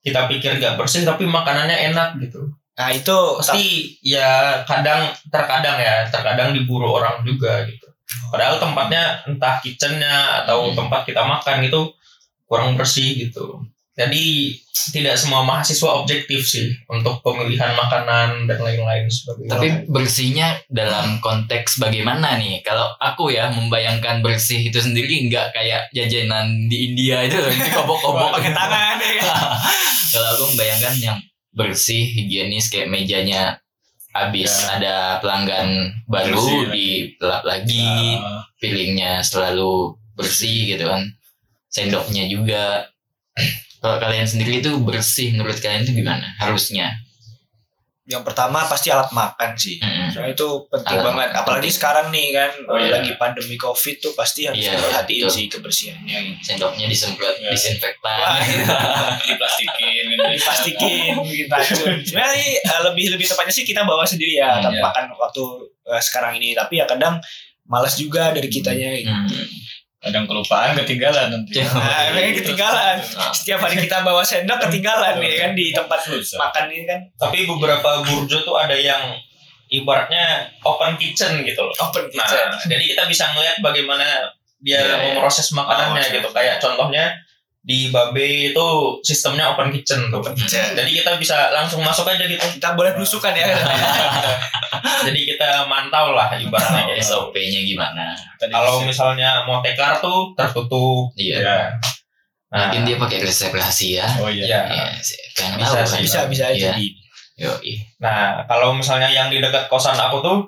[0.00, 2.40] kita pikir gak bersih tapi makanannya enak gitu
[2.72, 3.64] nah itu pasti
[4.00, 7.84] ya kadang terkadang ya terkadang diburu orang juga gitu
[8.32, 10.76] padahal tempatnya entah kitchennya atau Hmm.
[10.80, 11.80] tempat kita makan itu
[12.48, 13.60] kurang bersih gitu
[13.92, 14.24] jadi
[14.92, 21.76] tidak semua mahasiswa objektif sih untuk pemilihan makanan dan lain-lain sebagainya Tapi bersihnya dalam konteks
[21.76, 22.62] bagaimana nih?
[22.62, 28.40] Kalau aku ya membayangkan bersih itu sendiri nggak kayak jajanan di India itu ini kobok-kobok
[28.40, 29.26] pakai tangan ya kan?
[30.12, 31.18] Kalau aku membayangkan yang
[31.50, 33.58] bersih, higienis kayak mejanya
[34.10, 34.78] habis Ya.
[34.80, 35.68] ada pelanggan
[36.06, 36.74] baru Bersih lagi.
[36.74, 41.04] dipelap lagi, Nah, piringnya selalu bersih gitu kan.
[41.68, 42.86] Sendoknya juga.
[43.80, 46.36] Kalau kalian sendiri itu bersih menurut kalian itu gimana?
[46.36, 46.92] Harusnya.
[48.02, 50.10] yang pertama pasti alat makan sih Mm-mm.
[50.10, 51.28] Soalnya itu penting Alat banget.
[51.30, 52.90] makan Apalagi sekarang nih kan Oh, iya.
[52.92, 56.42] lagi pandemi covid tuh pasti harus Iya, diperhatiin sih kebersihannya.
[56.42, 57.54] Sendoknya disemprot Ya.
[57.54, 58.02] disinfektan.
[58.18, 58.34] Wah,
[59.22, 61.96] diplastikin dipastikin bikin racun.
[62.02, 65.42] Sebenarnya eh, lebih lebih tepatnya sih kita bawa sendiri ya Hmm, makan waktu
[65.86, 66.50] eh, sekarang ini.
[66.52, 67.22] Tapi ya kadang
[67.64, 68.90] malas juga dari kitanya.
[68.92, 69.06] gitu.
[69.06, 69.46] Hmm.
[70.00, 71.68] Kadang kelupaan ketinggalan nanti Ya.
[71.68, 72.96] Nah, mereka ketinggalan.
[72.96, 76.40] Nah, Setiap hari kita bawa sendok ketinggalan nih kan di tempat Susah.
[76.40, 79.12] makan ini kan tapi beberapa burjo tuh ada yang
[79.68, 82.48] ibaratnya open kitchen gitu loh open Nah, kitchen.
[82.66, 84.24] jadi kita bisa ngeliat bagaimana
[84.58, 84.96] dia Iya, iya.
[85.06, 86.28] memproses makanannya Oh, gitu.
[86.30, 87.04] Kayak contohnya
[87.60, 88.66] di Babe itu
[89.04, 90.24] sistemnya open kitchen tuh.
[90.24, 90.72] Open kitchen.
[90.72, 92.40] Jadi kita bisa langsung masuk aja gitu.
[92.56, 93.44] Kita boleh belusukan ya.
[95.06, 97.04] Jadi kita mantau lah ibaratnya gitu.
[97.04, 98.16] SOP-nya gimana?
[98.40, 101.12] Kalau misalnya mau tekar tuh tertutup.
[101.14, 101.36] Iya.
[101.38, 101.58] ya
[102.50, 104.02] Nah, Mungkin dia pakai resep rahasia.
[104.18, 104.60] oh iya Iya.
[104.66, 104.84] Iya,
[105.54, 105.94] Bisa tahu sih.
[105.94, 106.00] kan?
[106.02, 106.72] bisa bisa aja Iya.
[106.74, 106.86] di
[107.38, 107.72] Yoi.
[108.02, 110.38] Nah, kalau misalnya yang di dekat kosan aku tuh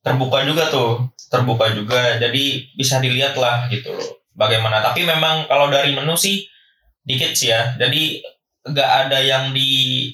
[0.00, 2.16] terbuka juga tuh, terbuka juga.
[2.16, 4.21] Jadi bisa dilihat lah gitu loh.
[4.32, 4.80] Bagaimana?
[4.80, 6.44] Tapi memang kalau dari menu sih
[7.02, 7.74] dikit sih ya.
[7.76, 8.22] Jadi
[8.62, 9.66] nggak ada yang di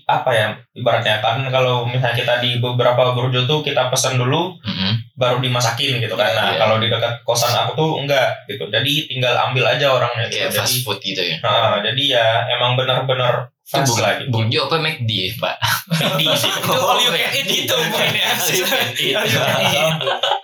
[0.09, 5.13] apa ya ibaratnya kan kalau misalnya kita di beberapa burjo tuh kita pesan dulu Mm-mm.
[5.21, 6.33] baru dimasakin gitu kan.
[6.33, 6.65] Nah, Iya.
[6.65, 8.65] kalau di dekat kosan aku tuh enggak gitu.
[8.73, 10.49] Jadi tinggal ambil aja orangnya gitu.
[10.49, 11.37] Jadi, fast food gitu ya.
[11.45, 12.27] nah, jadi ya
[12.57, 14.33] emang benar-benar fast gitu.
[14.33, 15.57] burjo apa McD ya, Pak?
[15.93, 16.49] McD sih.
[16.49, 18.33] itu all you can eat gitu mungkin ya.
[18.33, 19.15] All you can eat.
[19.15, 19.97] All you can eat.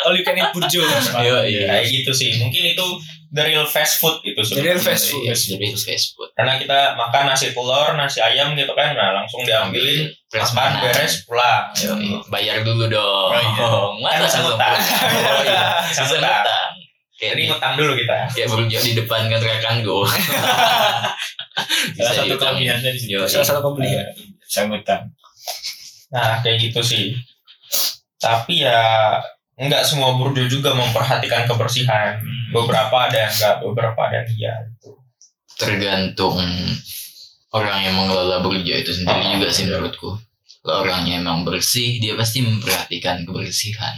[0.05, 0.83] All you can eat burjo.
[1.25, 1.65] Yoi.
[1.65, 2.87] kayak gitu sih mungkin itu
[3.33, 5.25] the real fast food itu The real fast food.
[5.25, 6.31] Iya, Jadi itu fast food.
[6.37, 10.83] karena kita makan nasi telur nasi ayam gitu kan nah langsung diambilin Press makan mana?
[10.85, 12.11] beres pulang Yoi.
[12.29, 13.31] Bayar dulu dong.
[13.33, 14.21] Oh, iya.
[14.21, 14.77] Masa Kan
[15.89, 16.84] bisa langsung
[17.25, 20.09] Kayak di, ngutang dulu kita kayak burjo di depan kontrakan gue.
[21.97, 23.29] salah satu kelebihannya di situ Yoi.
[23.31, 24.05] Salah satu pembeli ya.
[24.45, 25.11] saya ngutang
[26.15, 27.07] nah kayak gitu sih
[28.23, 29.19] tapi ya
[29.59, 32.23] nggak semua burjo juga memperhatikan kebersihan
[32.55, 34.91] beberapa ada yang enggak beberapa ada yang iya gitu.
[35.59, 36.39] tergantung
[37.55, 40.11] orang yang mengelola burjo itu sendiri Oh, juga sih menurutku.
[40.65, 43.95] Kalau orangnya emang bersih, dia pasti memperhatikan kebersihan.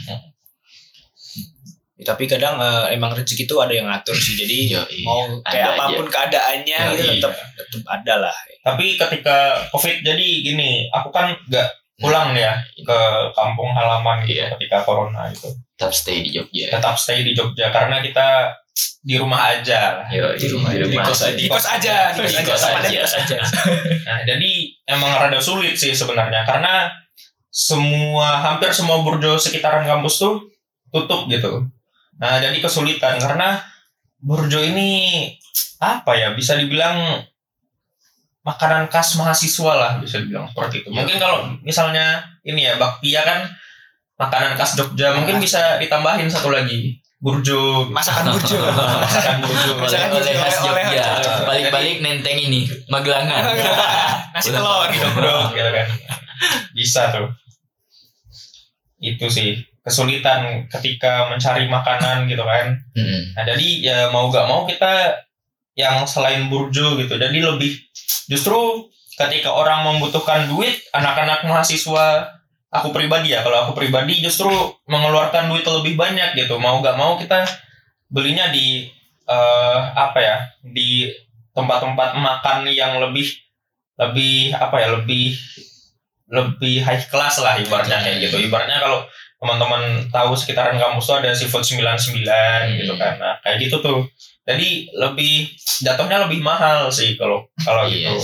[1.97, 4.37] Ya, tapi kadang eh, emang rezeki itu ada yang ngatur sih.
[4.37, 5.01] Jadi Yoi.
[5.03, 5.81] mau Ada kayak aja.
[5.81, 6.93] apa pun keadaannya Yoi.
[6.93, 8.37] gitu tetap tetap ada lah.
[8.61, 9.37] tapi ketika
[9.71, 12.99] covid jadi gini aku kan nggak pulang ya ke
[13.33, 14.53] kampung halaman gitu Iya.
[14.53, 16.69] ketika corona itu Tetap stay di Jogja.
[16.71, 18.53] tetap stay di Jogja karena kita
[19.01, 20.09] di rumah aja lah.
[20.11, 21.07] Yoi, Di rumah, di di rumah.
[21.07, 21.33] kos aja.
[21.33, 23.03] Di kos aja, di kos Di aja, kos Tepatnya di aja.
[23.03, 23.37] kos aja.
[24.07, 24.51] Nah, jadi
[24.87, 26.91] emang rada sulit sih sebenarnya karena
[27.49, 30.37] semua hampir semua burjo sekitaran kampus tuh
[30.91, 31.65] tutup gitu.
[32.17, 33.61] Nah, jadi kesulitan karena
[34.21, 35.29] burjo ini
[35.77, 37.21] apa ya bisa dibilang
[38.41, 40.89] makanan khas mahasiswa lah bisa dibilang seperti itu.
[40.93, 43.45] Mungkin kalau misalnya ini ya bakpia kan
[44.17, 48.57] makanan khas Jogja mungkin bisa ditambahin satu lagi burjo Masakan burjo.
[49.05, 51.07] masakan burjo Masakan oleh burjo, khas Jogja.
[51.45, 53.53] Balik-balik nenteng ini, Magelangan.
[54.37, 55.09] Nasi telur gitu.
[55.17, 55.89] bro gitu kan
[56.77, 57.33] bisa tuh
[59.01, 62.75] itu sih kesulitan ketika mencari makanan gitu kan.
[62.99, 63.39] Mm-mm.
[63.39, 65.23] nah jadi ya mau gak mau kita
[65.79, 67.15] yang selain burjo gitu.
[67.15, 67.71] Jadi lebih
[68.27, 72.35] justru ketika orang membutuhkan duit anak-anak mahasiswa
[72.75, 74.51] aku pribadi ya kalau aku pribadi justru
[74.91, 76.59] mengeluarkan duit lebih banyak gitu.
[76.59, 77.47] Mau gak mau kita
[78.11, 78.91] belinya di
[79.31, 81.15] eh, apa ya di
[81.55, 83.31] tempat-tempat makan yang lebih
[83.97, 85.39] lebih apa ya lebih
[86.27, 88.43] lebih high class lah ibaratnya kayak gitu.
[88.51, 89.07] Ibaratnya kalau
[89.37, 94.05] teman-teman tahu sekitaran kampus tuh ada seafood 99 gitu kan nah kayak gitu tuh
[94.47, 95.51] jadi lebih
[95.85, 98.23] jatuhnya lebih mahal sih kalau kalau Iya gitu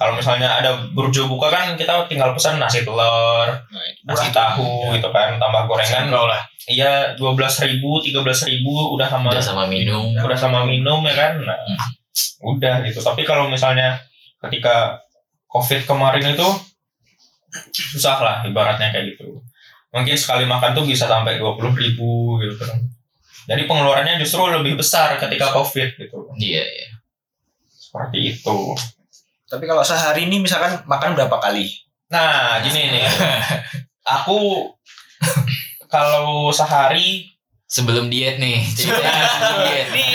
[0.00, 5.12] kalau misalnya ada burjo buka kan kita tinggal pesan nasi telur, Nah, nasi tahu gitu
[5.12, 6.08] kan, tambah gorengan.
[6.08, 6.40] Lah.
[6.72, 10.16] Iya dua belas ribu, tiga belas ribu udah sama Udah sama minum.
[10.16, 11.44] udah sama minum ya kan.
[11.44, 11.60] Nah,
[12.48, 13.04] udah gitu.
[13.04, 14.00] Tapi kalau misalnya
[14.40, 15.04] ketika
[15.44, 16.48] covid kemarin itu
[17.92, 19.44] susah lah ibaratnya kayak gitu.
[19.90, 22.78] Mungkin sekali makan tuh bisa sampai dua puluh ribu gitu kan.
[23.50, 26.30] Jadi pengeluarannya justru lebih besar ketika covid gitu.
[26.38, 26.88] Iya, iya.
[27.66, 28.58] Seperti itu.
[29.50, 31.66] Tapi kalau sehari ini misalkan makan berapa kali?
[32.06, 33.06] Nah, gini nih.
[34.06, 34.70] Aku
[35.90, 37.34] kalau sehari
[37.70, 38.66] Sebelum diet nih.
[38.66, 39.88] Ceritanya sebelum diet.
[39.94, 40.10] Nih,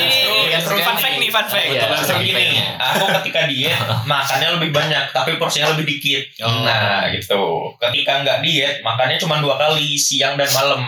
[0.51, 1.66] Kan fun sekarang fact nih, fun fact.
[1.72, 2.45] Iya, fun gini,
[2.76, 3.80] aku ketika diet
[4.12, 6.43] makannya lebih banyak, tapi porsinya lebih dikit.
[6.43, 6.68] Oh.
[6.68, 7.72] Nah, gitu.
[7.80, 10.84] Ketika nggak diet, makannya cuma dua kali, siang dan malam.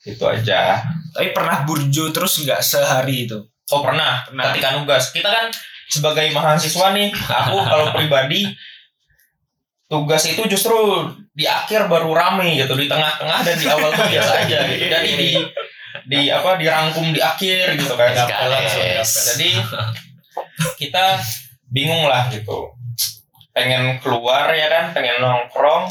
[0.00, 0.80] Gitu aja.
[1.12, 3.36] Tapi pernah burjo terus nggak sehari itu?
[3.70, 4.44] Oh pernah, Pernah.
[4.50, 5.12] ketika nugas.
[5.12, 5.46] Kita kan
[5.92, 8.48] sebagai mahasiswa nih, aku kalau pribadi
[9.90, 10.74] tugas itu justru
[11.30, 14.84] di akhir baru rame gitu, di tengah-tengah dan di awal tuh biasa aja gitu.
[14.90, 15.30] Jadi di
[16.06, 18.10] di apa dirangkum di akhir gitu kan.
[18.66, 19.10] SKS.
[19.34, 19.50] Jadi
[20.78, 21.18] kita
[21.70, 22.74] bingung lah gitu.
[23.50, 25.90] Pengen keluar ya kan, pengen nongkrong,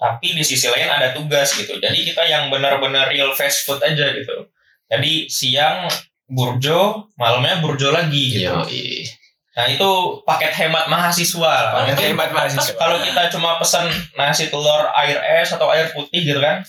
[0.00, 1.76] tapi di sisi lain ada tugas gitu.
[1.76, 4.48] Jadi kita yang benar-benar real fast food aja gitu.
[4.88, 5.86] Jadi siang
[6.24, 8.48] burjo, malamnya burjo lagi gitu.
[8.48, 9.19] Yoi.
[9.50, 9.90] Nah itu
[10.22, 11.72] paket hemat mahasiswa lah.
[11.82, 12.74] Paket Mungkin hemat mahasiswa.
[12.78, 16.62] Kalau kita cuma pesan nasi telur air es atau air putih gitu kan,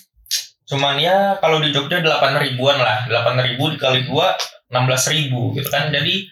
[0.65, 4.33] cuman ya kalau di Jogja 8 ribuan lah, 8 ribu dikali dua
[4.73, 6.25] 16 ribu gitu kan, jadi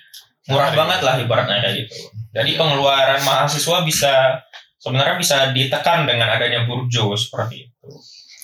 [0.50, 1.96] murah banget lah ibaratnya kayak gitu.
[2.34, 4.42] Jadi pengeluaran mahasiswa bisa
[4.82, 7.79] sebenarnya bisa ditekan dengan adanya burjo seperti itu.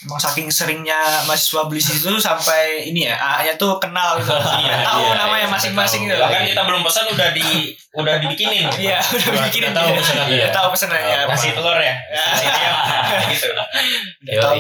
[0.05, 4.29] Emang saking seringnya mahasiswa beli situ sampai ini ya, A-nya tuh kenal gitu.
[4.61, 6.21] Iya, tahu iya, namanya iya, masing-masing gitu.
[6.21, 8.69] Bahkan kita belum pesan udah di udah dibikinin.
[8.77, 10.37] Iya, udah bikin tahu pesanannya.
[10.37, 11.17] Udah tahu pesanannya.
[11.25, 13.47] Nasi telur ya, nasi ayam, kayak gitu.
[13.49, 14.57] Udah tahu.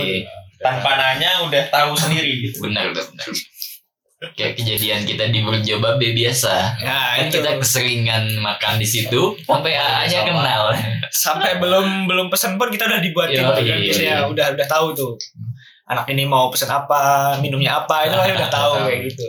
[0.55, 2.65] Tanpa nanya udah tahu sendiri gitu.
[2.65, 3.27] Benar, benar, benar.
[4.15, 6.79] Kayak kejadian kita di Burjo Babe biasa.
[6.81, 10.27] Nah, Kan itu kita keseringan makan di situ sampai A-nya Sama.
[10.31, 10.63] kenal.
[11.11, 14.25] sampai belum belum pesen pun kita udah dibuatin Iya, tuh kan iya, biasanya iya.
[14.31, 15.13] udah udah tahu tuh.
[15.85, 19.27] Anak ini mau pesen apa, minumnya apa, itu kan udah tahu kayak gitu.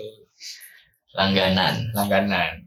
[1.13, 1.75] Langganan.
[1.93, 2.63] Langganan.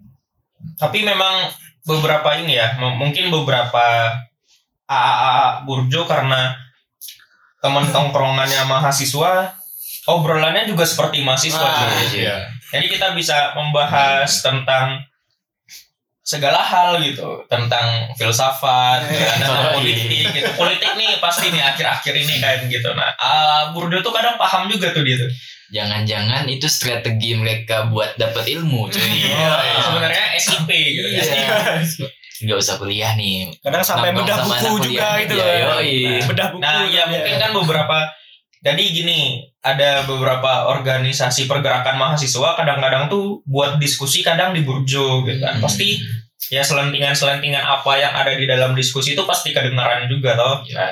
[0.75, 1.47] Tapi memang
[1.87, 4.11] beberapa ini ya, mungkin beberapa
[4.85, 6.53] AAA Burjo karena
[7.63, 9.58] teman tongkrongannya mahasiswa,
[10.09, 11.61] obrolannya juga seperti mahasiswa.
[11.61, 12.25] Ah, gitu.
[12.25, 12.49] Iya.
[12.69, 15.05] Jadi kita bisa membahas tentang
[16.21, 19.29] segala hal gitu, tentang filsafat, Iya.
[19.41, 20.49] tentang politik gitu.
[20.53, 22.89] Politik nih pasti nih akhir-akhir ini kayak gitu.
[22.93, 25.29] Nah, ah, Burjo tuh kadang paham juga tuh dia tuh.
[25.69, 29.01] Jangan-jangan itu strategi mereka buat dapat ilmu, cuy.
[29.01, 29.53] Iya,
[29.89, 31.25] sebenarnya SIP gitu kan.
[31.25, 31.57] Iya.
[32.39, 33.49] Nggak usah kuliah nih.
[33.65, 35.81] Kadang sampai bedah buku juga gitu kan.
[35.81, 36.21] yoi.
[36.29, 36.61] Bedah buku.
[36.61, 37.97] Nah, ya mungkin kan beberapa
[38.61, 45.39] jadi gini, ada beberapa organisasi pergerakan mahasiswa kadang-kadang tuh buat diskusi kadang di Burjo gitu
[45.43, 45.59] kan.
[45.59, 45.63] Hmm.
[45.63, 45.99] Pasti
[46.47, 50.63] ya selentingan-selentingan apa yang ada di dalam diskusi itu pasti kedengaran juga toh.
[50.71, 50.89] Nah,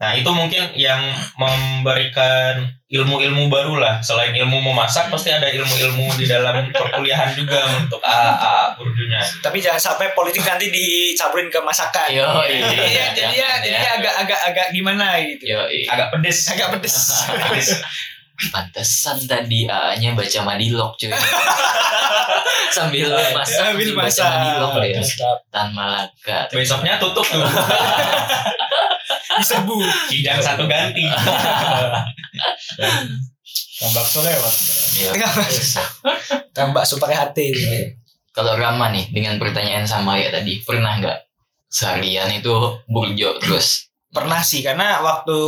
[0.00, 4.00] Nah, itu mungkin yang memberikan ilmu-ilmu baru lah.
[4.00, 9.20] Selain ilmu memasak, pasti ada ilmu-ilmu di dalam perkuliahan juga untuk AA burjunya.
[9.44, 12.16] Tapi jangan sampai politik nanti dicampurin ke masakan.
[12.16, 12.64] Yoi.
[12.64, 15.52] Iya, jadi ya, jadi Jangan, agak agak agak gimana gitu.
[15.52, 15.84] Yoi.
[15.84, 16.48] Agak pedes.
[16.48, 16.96] Agak pedes.
[17.28, 17.68] Pedes.
[18.56, 21.12] Pantesan tadi A-nya baca Madilog cuy.
[22.76, 23.76] Sambil masak.
[23.76, 24.32] Sambil baca masak.
[24.32, 25.02] Madilog ya.
[25.52, 26.48] Tan Malaka.
[26.48, 27.44] Besoknya tutup tuh.
[29.40, 29.76] Diserbu.
[30.12, 31.04] Hidang satu ganti.
[33.80, 34.54] Yang bakso lewat.
[35.00, 35.10] Iya.
[36.52, 37.48] Tambah supaya hati.
[37.50, 37.96] gitu.
[38.30, 41.18] Kalau Rama nih dengan pertanyaan sama ya tadi, pernah nggak
[41.66, 42.52] seharian itu
[42.86, 43.90] burjo terus?
[44.10, 45.38] Pernah sih karena waktu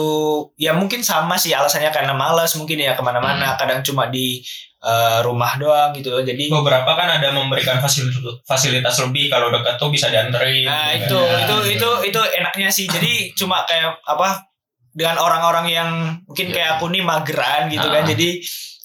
[0.54, 4.38] ya mungkin sama sih alasannya karena malas mungkin ya ke mana-mana kadang cuma di
[4.82, 9.88] eh, rumah doang gitu jadi Beberapa kan ada memberikan fasilitas, fasilitas lebih kalau dekat tuh
[9.88, 10.66] bisa dianterin.
[10.66, 11.38] nah gitu itu kan.
[11.38, 14.42] itu itu itu enaknya sih jadi cuma kayak apa
[14.92, 15.90] dengan orang-orang yang
[16.26, 16.54] mungkin Iya.
[16.54, 17.92] kayak aku nih mageran gitu Ah.
[17.94, 18.28] kan jadi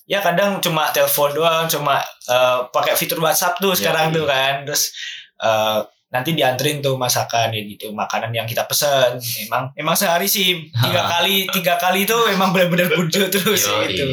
[0.07, 4.53] ya kadang cuma telepon doang cuma eh, pakai fitur WhatsApp tuh sekarang Iya, tuh kan
[4.63, 4.93] terus
[5.37, 9.19] eh, nanti dianterin tuh masakan ya gitu makanan yang kita pesen.
[9.43, 13.91] Emang emang sehari sih tiga kali tiga kali itu emang benar-benar burjo terus Yoi.
[13.91, 14.05] gitu.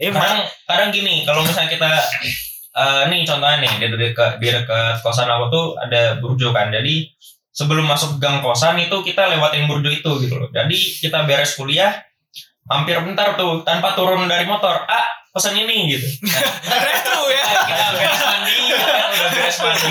[0.00, 1.92] Eh, kadang kadang gini kalau misalnya kita
[2.72, 6.72] eh, nih contohnya nih di dekat di dekat kosan aku tuh ada burjo kan.
[6.72, 7.12] Jadi
[7.52, 10.48] sebelum masuk gang kosan itu kita lewatin burjo itu gitu loh.
[10.48, 11.92] Jadi kita beres kuliah
[12.72, 16.06] hampir bentar tuh tanpa turun dari motor ah pesan ini gitu.
[16.68, 17.44] Drive thru ya.
[17.64, 19.88] Kita beres mandi udah beres mandi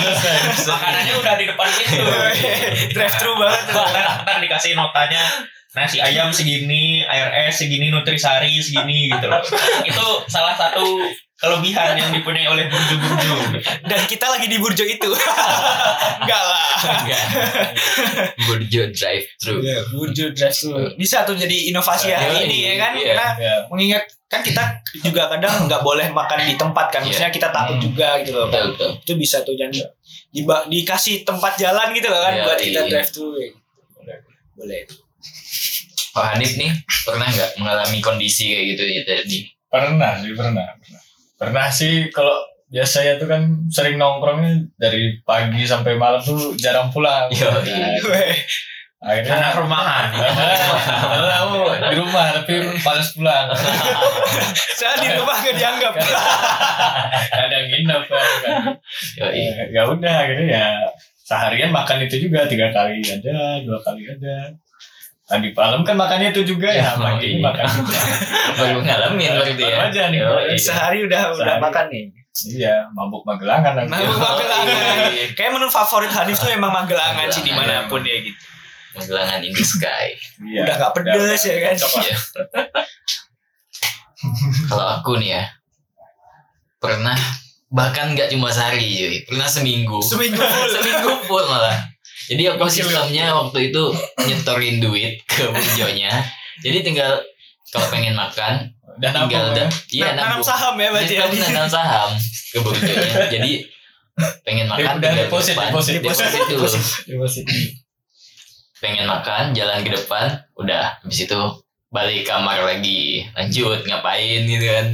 [0.70, 2.06] makanannya udah di depan pintu.
[2.94, 5.26] Drive thru banget ntar, ntar dikasih notanya
[5.72, 9.42] nasi ayam segini air es segini nutrisari segini gitu loh.
[9.90, 10.84] Itu salah satu
[11.42, 13.34] kelebihan yang dipunyai oleh burjo-burjo
[13.84, 15.10] dan kita lagi di Burjo itu
[16.22, 16.70] enggak lah
[17.02, 17.24] Enggak.
[18.40, 19.58] Burjo drive thru.
[19.60, 23.06] Iya, Burjo drive thru bisa tuh jadi inovasi hari Iya, ini ya kan iya.
[23.08, 23.54] karena Ya.
[23.68, 24.64] mengingat kan kita
[25.02, 27.10] juga kadang nggak boleh makan di tempat kan Iya.
[27.10, 27.84] maksudnya kita takut Hmm.
[27.84, 28.90] juga gitu loh Betul, betul.
[29.02, 29.70] itu bisa tuh dan
[30.30, 32.90] diba- dikasih tempat jalan gitu loh kan Iya, buat kita iya.
[32.92, 33.34] drive thru
[34.54, 34.82] boleh
[36.12, 36.70] Pak Hanif nih
[37.02, 39.40] pernah nggak mengalami kondisi kayak gitu ya tadi?
[39.66, 40.68] Pernah sih, pernah.
[40.76, 41.01] Pernah,
[41.42, 42.38] pernah sih kalau
[42.70, 43.42] biasanya tuh kan
[43.74, 47.26] sering nongkrongnya dari pagi sampai malam tuh jarang pulang.
[47.34, 48.38] Yo, Nah, iya.
[49.02, 50.14] Akhirnya anak rumahan
[51.42, 52.54] aku di rumah tapi
[52.86, 53.50] males pulang.
[54.78, 55.94] saya di rumah gak dianggap
[57.34, 58.22] Kadang nginep kan.
[59.18, 59.26] Iya.
[59.34, 60.66] Eh, Ya udah akhirnya ya
[61.26, 64.54] seharian makan itu juga tiga kali ada, dua kali ada.
[65.32, 67.40] Tadi malam kan makannya itu juga ya, Ya, pagi iya.
[67.40, 68.00] makan juga.
[68.60, 69.76] Baru ngalamin berarti ya.
[69.80, 70.20] Aja nih.
[70.20, 70.58] Yo, iya.
[70.60, 71.64] sehari udah udah Sehari.
[71.64, 73.92] makan nih Iya, mabuk magelangan nanti.
[73.92, 74.68] Mabuk Magelangan.
[75.08, 75.26] Iya.
[75.32, 77.48] kayak menu favorit Hanif tuh emang Magelangan sih Magelangan.
[77.48, 78.40] di mana pun ya gitu
[78.92, 80.08] Magelangan in the sky.
[80.42, 80.62] Iya.
[80.64, 81.76] udah gak pedes ya kan.
[81.76, 82.16] Iya.
[84.68, 85.44] Kalau aku nih ya
[86.78, 87.18] pernah
[87.68, 91.78] bahkan nggak cuma sehari pernah seminggu seminggu full seminggu full malah
[92.32, 93.84] jadi aku sistemnya waktu itu
[94.18, 96.24] nyetorin duit ke burjonya
[96.64, 97.20] jadi tinggal
[97.68, 99.56] kalau pengen makan Dan tinggal apa?
[99.56, 99.68] da- ya?
[99.92, 101.26] iya Nah, nanam nabung saham ya berarti ya.
[101.28, 102.10] nanam saham
[102.52, 103.52] ke burjonya jadi
[104.44, 106.68] pengen makan udah deposit, deposit, deposit dulu.
[107.10, 107.46] Deposit.
[108.78, 110.26] pengen makan jalan ke depan
[110.56, 111.42] udah habis itu
[111.90, 113.24] balik kamar lagi.
[113.34, 114.88] Lanjut ngapain gitu kan?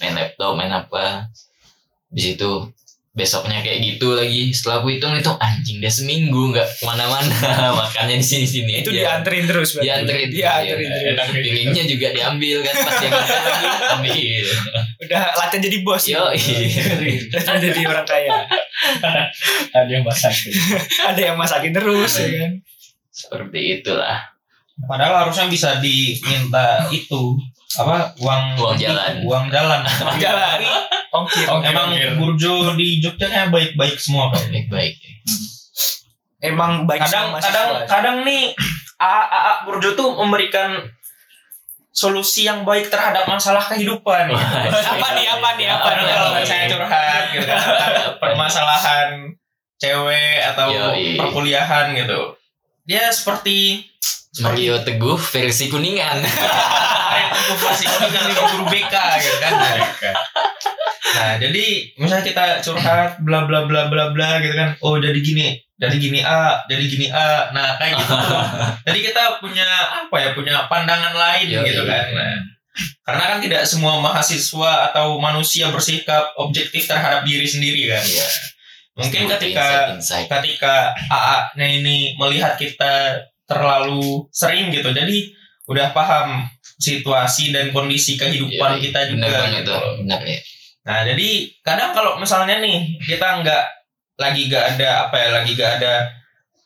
[0.00, 1.28] Main laptop main apa?
[2.08, 2.52] Habis itu
[3.14, 4.50] besoknya kayak gitu lagi.
[4.50, 7.30] Setelah aku hitung itu anjing dia seminggu nggak ke mana-mana.
[7.78, 9.86] Makannya di sini sini itu dianterin terus berarti.
[9.86, 10.28] dianterin.
[10.34, 10.90] Dianterin Iya.
[10.90, 11.10] terus.
[11.14, 11.46] Enak kayak gitu.
[11.54, 13.66] piringnya juga diambil kan pas dia makan lagi.
[13.94, 14.46] Ambil.
[15.00, 16.04] Udah latihan jadi bos.
[16.04, 18.38] Yo latihan jadi orang kaya.
[19.78, 20.52] Ada yang masakin.
[21.14, 22.52] ada yang masakin terus ya kan?
[23.08, 24.18] Seperti itulah.
[24.84, 27.38] Padahal harusnya bisa diminta itu
[27.78, 29.22] apa uang Uang jalan.
[29.22, 29.80] uang jalan.
[30.18, 30.58] Jalan
[31.14, 31.70] ongkir Ongkir.
[31.70, 31.88] emang
[32.18, 34.98] burjo di Jogja kayak baik-baik semua kan baik-baik
[36.42, 38.52] emang baik kadang sama kadang kadang nih
[39.00, 40.86] AA AA Burjo tuh memberikan
[41.94, 44.38] solusi yang baik terhadap masalah kehidupan ya.
[44.66, 46.66] apa nih apa nih apa Kadang nih kalau nih?
[46.66, 47.60] curhat gitu kan
[48.22, 49.08] permasalahan
[49.78, 51.14] cewek atau Yoi.
[51.14, 52.34] perkuliahan gitu
[52.84, 53.86] dia seperti
[54.42, 56.18] Mario Teguh versi kuningan.
[57.44, 59.52] Informasi dengan guru BK gitu kan?
[61.14, 64.74] Nah jadi misalnya kita curhat bla bla bla bla bla gitu kan.
[64.82, 67.54] Oh jadi gini jadi gini A jadi gini A.
[67.54, 68.10] Nah kayak gitu.
[68.10, 68.42] Tuh
[68.90, 69.68] jadi kita punya
[70.06, 71.66] apa ya punya pandangan lain Yoi.
[71.70, 72.04] gitu kan.
[72.10, 72.34] Nah,
[73.06, 78.02] karena kan tidak semua mahasiswa atau manusia bersikap objektif terhadap diri sendiri kan.
[78.02, 78.28] Iya.
[78.94, 84.90] mungkin ketika ketika AA-nya ini melihat kita terlalu sering gitu.
[84.92, 85.32] Jadi
[85.64, 86.44] udah paham
[86.76, 89.74] situasi dan kondisi kehidupan Iya, kita juga gitu
[90.04, 90.40] bener ya
[90.84, 91.28] Nah jadi
[91.64, 93.64] kadang kalau misalnya nih kita nggak
[94.20, 96.06] lagi gak ada apa ya lagi gak ada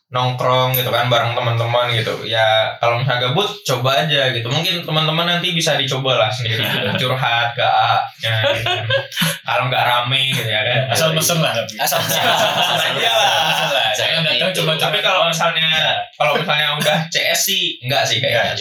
[0.08, 2.24] nongkrong gitu kan bareng teman-teman gitu.
[2.24, 4.48] Ya kalau misalnya gabut coba aja gitu.
[4.48, 6.88] Mungkin teman-teman nanti bisa dicoba lah sendiri gitu.
[7.04, 8.72] curhat ke A ya, gitu.
[9.44, 10.82] kalau nggak rame gitu ya kan.
[10.96, 11.76] Asal pesen lah tapi.
[11.76, 13.30] asal aja lah
[13.68, 13.92] lah.
[13.92, 15.68] Jangan datang cuma tapi kalau misalnya
[16.16, 18.56] kalau misalnya udah CS sih enggak sih kayaknya.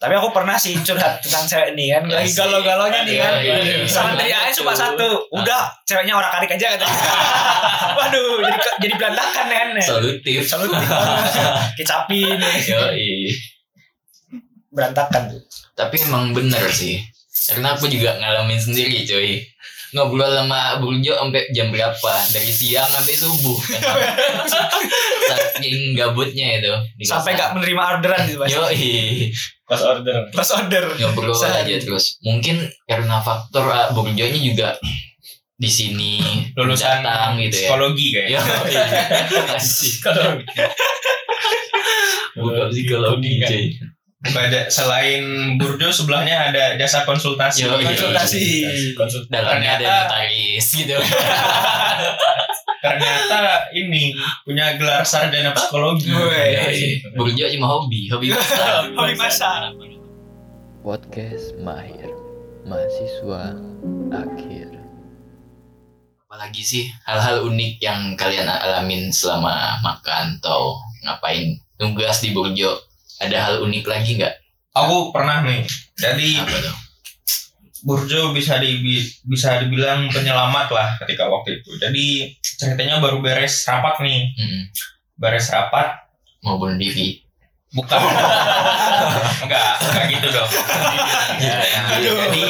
[0.00, 2.08] Tapi aku pernah sih curhat tentang cewek nih kan.
[2.08, 3.32] Lagi galau-galaunya nih kan.
[3.44, 3.84] Iya, iya, iya.
[3.84, 5.28] sama dari AS cuma satu.
[5.36, 6.96] Udah ceweknya orang karik aja katanya.
[8.00, 9.68] Waduh jadi jadi berantakan kan
[10.38, 10.78] solutif selalu
[11.78, 12.38] kecapin
[12.70, 13.34] Yoi.
[14.70, 15.42] berantakan tuh
[15.80, 17.00] tapi emang bener sih.
[17.48, 19.40] Karena aku juga ngalamin sendiri coy.
[19.90, 22.12] Ngobrol sama Burjo sampai jam berapa?
[22.30, 23.80] Dari siang sampai subuh kan.
[25.30, 26.74] saking gabutnya itu
[27.08, 28.52] sampai nggak menerima orderan gitu mas.
[28.52, 29.32] Yoi.
[29.64, 30.28] Pas order.
[30.30, 30.84] pas order.
[31.00, 31.74] Ngobrol Sehari.
[31.74, 32.20] aja terus.
[32.22, 34.68] Mungkin karena faktor ah, Burjonya juga
[35.60, 36.12] di sini
[36.56, 38.74] lulusan datang gitu ya psikologi kayaknya Yoi.
[39.52, 40.00] Asik.
[42.34, 43.64] buka psikologi cuy
[44.20, 47.64] Pada selain Burjo sebelahnya ada jasa konsultasi.
[47.64, 47.88] Yo, iya.
[47.88, 49.32] konsultasi Konsultasi.
[49.32, 50.92] dalamnya ada Ternyata- notaris gitu
[52.80, 53.40] Ternyata
[53.72, 56.12] ini punya gelar sarjana psikologi.
[56.12, 57.00] Yoi.
[57.12, 59.72] Burjo cuma hobi hobi masak hobi masak
[60.80, 62.08] Podcast Mahir
[62.64, 63.52] mahasiswa
[64.12, 64.68] akhir.
[66.30, 72.70] Apalagi sih hal-hal unik yang kalian alamin selama makan atau ngapain tugas di Burjo?
[73.18, 74.38] Ada hal unik lagi nggak?
[74.78, 75.66] Aku pernah nih.
[75.98, 76.76] Jadi Apa tuh?
[77.82, 78.78] Burjo bisa di
[79.26, 81.74] bisa dibilang penyelamat lah ketika waktu itu.
[81.82, 84.30] Jadi ceritanya baru beres rapat nih.
[84.30, 84.62] Mm-mm.
[85.18, 85.98] Beres rapat
[86.46, 87.19] Mau bunuh diri?
[87.70, 88.00] Bukan
[89.46, 90.50] enggak enggak gitu dong
[91.40, 91.80] Ya, ya.
[91.88, 92.42] jadi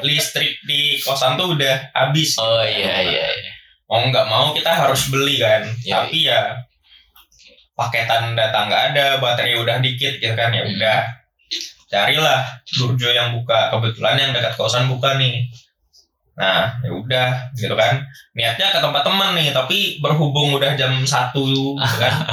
[0.00, 3.26] listrik di kosan tuh udah habis Oh iya iya.
[3.28, 3.52] iya.
[3.90, 5.94] mau nggak mau kita harus beli kan Iya.
[6.06, 6.40] tapi ya
[7.74, 10.74] paketan data nggak ada baterai udah dikit gitu kan ya Hmm.
[10.74, 10.98] udah
[11.88, 12.40] carilah
[12.76, 15.48] Burjo yang buka kebetulan yang dekat kosan buka nih
[16.38, 18.06] nah ya udah gitu kan.
[18.30, 22.14] Niatnya ke tempat temen nih tapi berhubung udah jam satu gitu kan.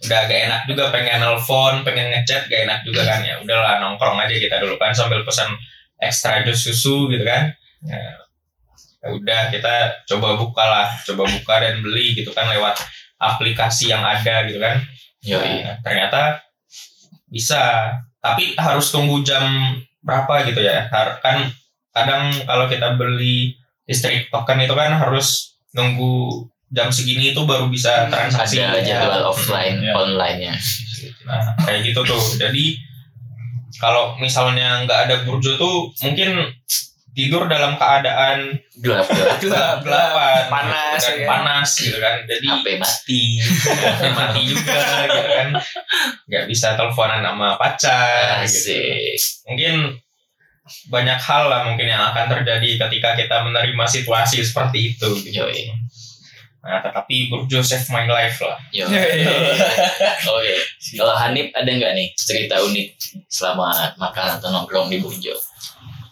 [0.00, 3.20] Udah agak enak juga pengen nelfon pengen ngechat gak enak juga kan.
[3.20, 5.52] Ya udahlah nongkrong aja kita dulu kan sambil pesan
[6.00, 7.52] ekstra jus susu gitu kan.
[7.84, 8.16] Ya,
[9.04, 10.88] ya udah kita coba buka lah.
[11.04, 12.80] Coba buka dan beli gitu kan lewat
[13.20, 14.80] aplikasi yang ada gitu kan.
[15.20, 15.68] Yoi.
[15.68, 16.40] Nah, ternyata
[17.28, 17.92] bisa.
[18.20, 19.44] Tapi harus tunggu jam
[20.00, 20.88] berapa gitu ya.
[21.20, 21.44] Kan
[21.90, 28.06] kadang kalau kita beli listrik token itu kan harus nunggu jam segini itu baru bisa
[28.06, 29.92] transaksi Ada jadwal offline, Iya.
[29.98, 30.54] online-nya.
[31.26, 32.22] Nah, kayak gitu tuh.
[32.38, 32.78] Jadi
[33.82, 36.46] kalau misalnya nggak ada burjo tuh mungkin
[37.10, 39.82] tidur dalam keadaan Gelap gelap.
[39.84, 42.22] Gelap, Panas, dan ya panas gitu kan.
[42.24, 43.22] Jadi HP mati.
[44.14, 44.78] mati juga
[45.10, 45.48] gitu kan.
[46.30, 48.46] Nggak bisa teleponan sama pacar.
[48.46, 48.78] Gitu.
[49.50, 49.74] Mungkin
[50.88, 55.08] banyak hal lah mungkin yang akan terjadi ketika kita menerima situasi seperti itu.
[55.26, 55.42] Gitu.
[55.42, 55.70] Yoi.
[56.60, 58.60] Nah, tetapi burjo save my life lah.
[58.68, 58.84] Iya,
[60.28, 60.54] Oke.
[60.92, 62.88] Kalau Hanif ada nggak nih cerita unik
[63.32, 65.32] selama makan atau nongkrong di Burjo?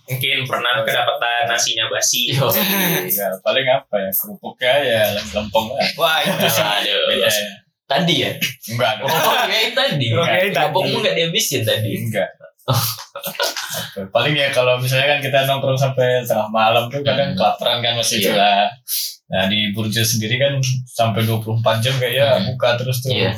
[0.09, 2.33] Mungkin pernah kedapatan nasinya basi.
[2.33, 3.13] Yoi.
[3.13, 5.03] Ya, paling apa ya kerupuknya ya
[5.37, 5.89] lempeng lah.
[6.01, 6.65] Wah, itu sih.
[6.65, 7.13] Aduh.
[7.13, 7.45] Beda ya.
[7.89, 8.33] Tadi ya?
[8.73, 9.09] Enggak Oh,
[9.49, 10.07] kayak tadi.
[10.17, 10.57] Oke, tadi.
[10.57, 11.93] Kerupukmu nggak dihabisin tadi.
[12.09, 12.29] Enggak.
[14.09, 17.37] Paling ya kalau misalnya kan kita nongkrong sampai tengah malam tuh kadang Hmm.
[17.37, 18.33] kelaparan kan masih Iya.
[18.35, 18.65] lah.
[19.29, 20.57] Nah di Burjo sendiri kan
[20.87, 22.45] sampai 24 jam kayaknya Hmm.
[22.49, 23.13] buka terus tuh.
[23.13, 23.33] Iya.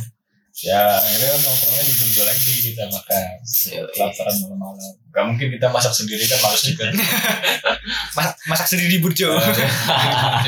[0.60, 3.26] Ya akhirnya nongkrongnya di Burjo lagi kita makan.
[3.90, 4.92] Kelaparan malam-malam.
[5.10, 6.84] Gak mungkin kita masak sendiri kan males juga.
[8.16, 9.30] Mas- masak sendiri di Burjo.
[9.32, 9.62] Di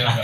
[0.02, 0.22] Burjo.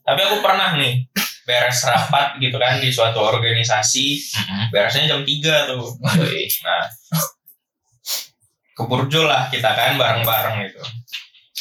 [0.00, 1.06] Tapi aku pernah nih
[1.40, 4.70] beres rapat gitu kan di suatu organisasi, Mm-mm.
[4.70, 5.82] beresnya jam 3 tuh.
[5.98, 6.84] Nah,
[8.80, 10.80] ke Burjo lah kita kan bareng-bareng gitu.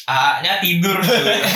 [0.09, 0.97] A-nya tidur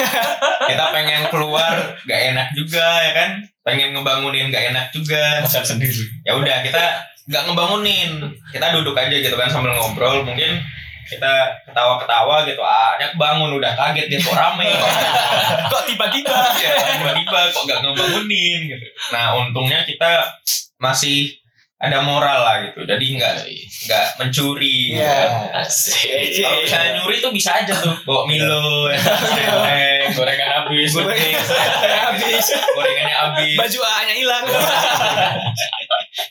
[0.70, 3.30] kita pengen keluar gak enak juga ya kan.
[3.64, 5.42] Pengen ngebangunin gak enak juga.
[5.42, 6.04] masak sendiri.
[6.28, 6.84] Ya udah kita
[7.32, 8.22] gak ngebangunin.
[8.52, 10.22] Kita duduk aja gitu kan sambil ngobrol.
[10.22, 10.62] Mungkin
[11.10, 11.34] kita
[11.66, 12.62] ketawa-ketawa gitu.
[12.62, 14.70] A-nya kebangun udah kaget dia kok rame.
[15.74, 16.38] Kok tiba-tiba?
[16.62, 18.86] ya tiba-tiba kok gak ngebangunin gitu.
[19.10, 20.30] Nah untungnya kita
[20.78, 21.34] masih
[21.84, 22.88] ada moral lah gitu.
[22.88, 23.36] Jadi nggak
[23.92, 24.96] nggak mencuri.
[24.96, 25.04] gitu.
[25.04, 25.52] Iya.
[25.60, 26.40] Asik.
[26.40, 28.96] Kalau misalnya nyuri tuh bisa aja tuh bawa Milo, ya,
[29.68, 30.96] eh, Gorengan habis.
[30.96, 31.44] gorengan
[32.08, 32.46] Habis.
[32.72, 33.58] gorengannya habis.
[33.60, 34.44] Baju A-nya hilang.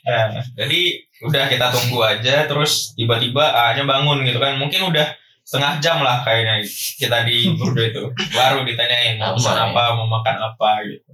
[0.02, 0.24] Nah,
[0.56, 0.80] jadi
[1.22, 4.56] udah kita tunggu aja terus tiba-tiba A-nya bangun gitu kan.
[4.56, 5.04] Mungkin udah
[5.44, 6.64] setengah jam lah kayaknya
[6.96, 8.02] kita di Burdo itu.
[8.32, 11.12] Baru ditanyain mau pesan Apa, apa, mau makan apa gitu.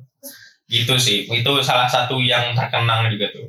[0.68, 1.18] Gitu sih.
[1.26, 3.48] Itu salah satu yang terkenang juga tuh.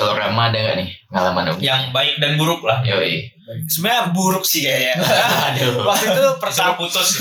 [0.00, 1.60] Kalau Rama ada nggak nih pengalaman unik?
[1.60, 2.80] Yang baik dan buruk lah.
[2.80, 3.28] Yoi.
[3.68, 4.96] Sebenarnya buruk sih kayaknya.
[5.52, 5.84] Aduh.
[5.84, 7.20] Waktu itu pertama putus.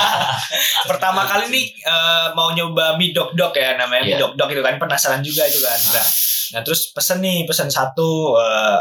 [0.90, 4.18] pertama kali nih eh, mau nyoba mie dok dok ya namanya mie Iya.
[4.24, 5.76] dok dok itu kan penasaran juga itu kan.
[5.92, 6.06] Nah,
[6.56, 8.80] nah terus pesen nih pesen satu eh,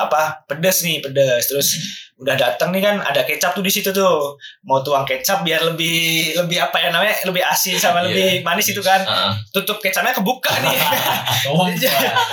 [0.00, 1.68] apa pedes nih pedes terus
[2.16, 5.98] udah datang nih kan ada kecap tuh di situ tuh mau tuang kecap biar lebih
[6.34, 8.06] lebih apa ya namanya lebih asin sama Iya.
[8.06, 9.32] lebih manis itu kan Heeh.
[9.50, 10.74] tutup kecapnya kebuka nih
[11.50, 11.70] Oh,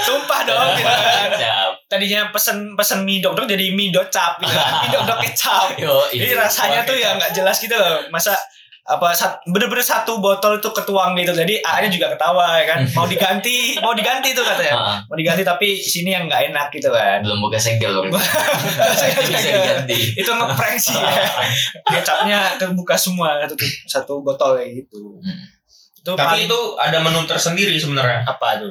[0.01, 1.29] sumpah dong gitu kan.
[1.85, 4.71] Tadinya pesen pesen mie dok dok jadi mie docap gitu kan.
[4.81, 6.17] mie dok dok kecap Yoi.
[6.17, 8.01] jadi rasanya tuh ya nggak jelas gitu loh.
[8.09, 8.33] Masa
[8.85, 11.33] apa sat, bener-bener satu botol itu ketuang gitu.
[11.33, 12.79] Jadi A-nya juga ketawa ya kan.
[12.95, 14.77] Mau diganti, mau diganti tuh katanya.
[14.77, 14.97] Heeh.
[15.05, 17.17] Mau diganti tapi sini yang nggak enak gitu kan.
[17.19, 18.05] Belum buka segel loh.
[18.99, 19.97] Saya Bisa diganti.
[20.15, 21.25] itu ngeprank sih ya.
[21.97, 25.17] Kecapnya terbuka semua satu satu botol kayak gitu.
[25.17, 25.41] Hmm.
[25.97, 28.21] Itu Tapi paling- itu ada menu tersendiri sebenarnya.
[28.23, 28.69] apa tuh?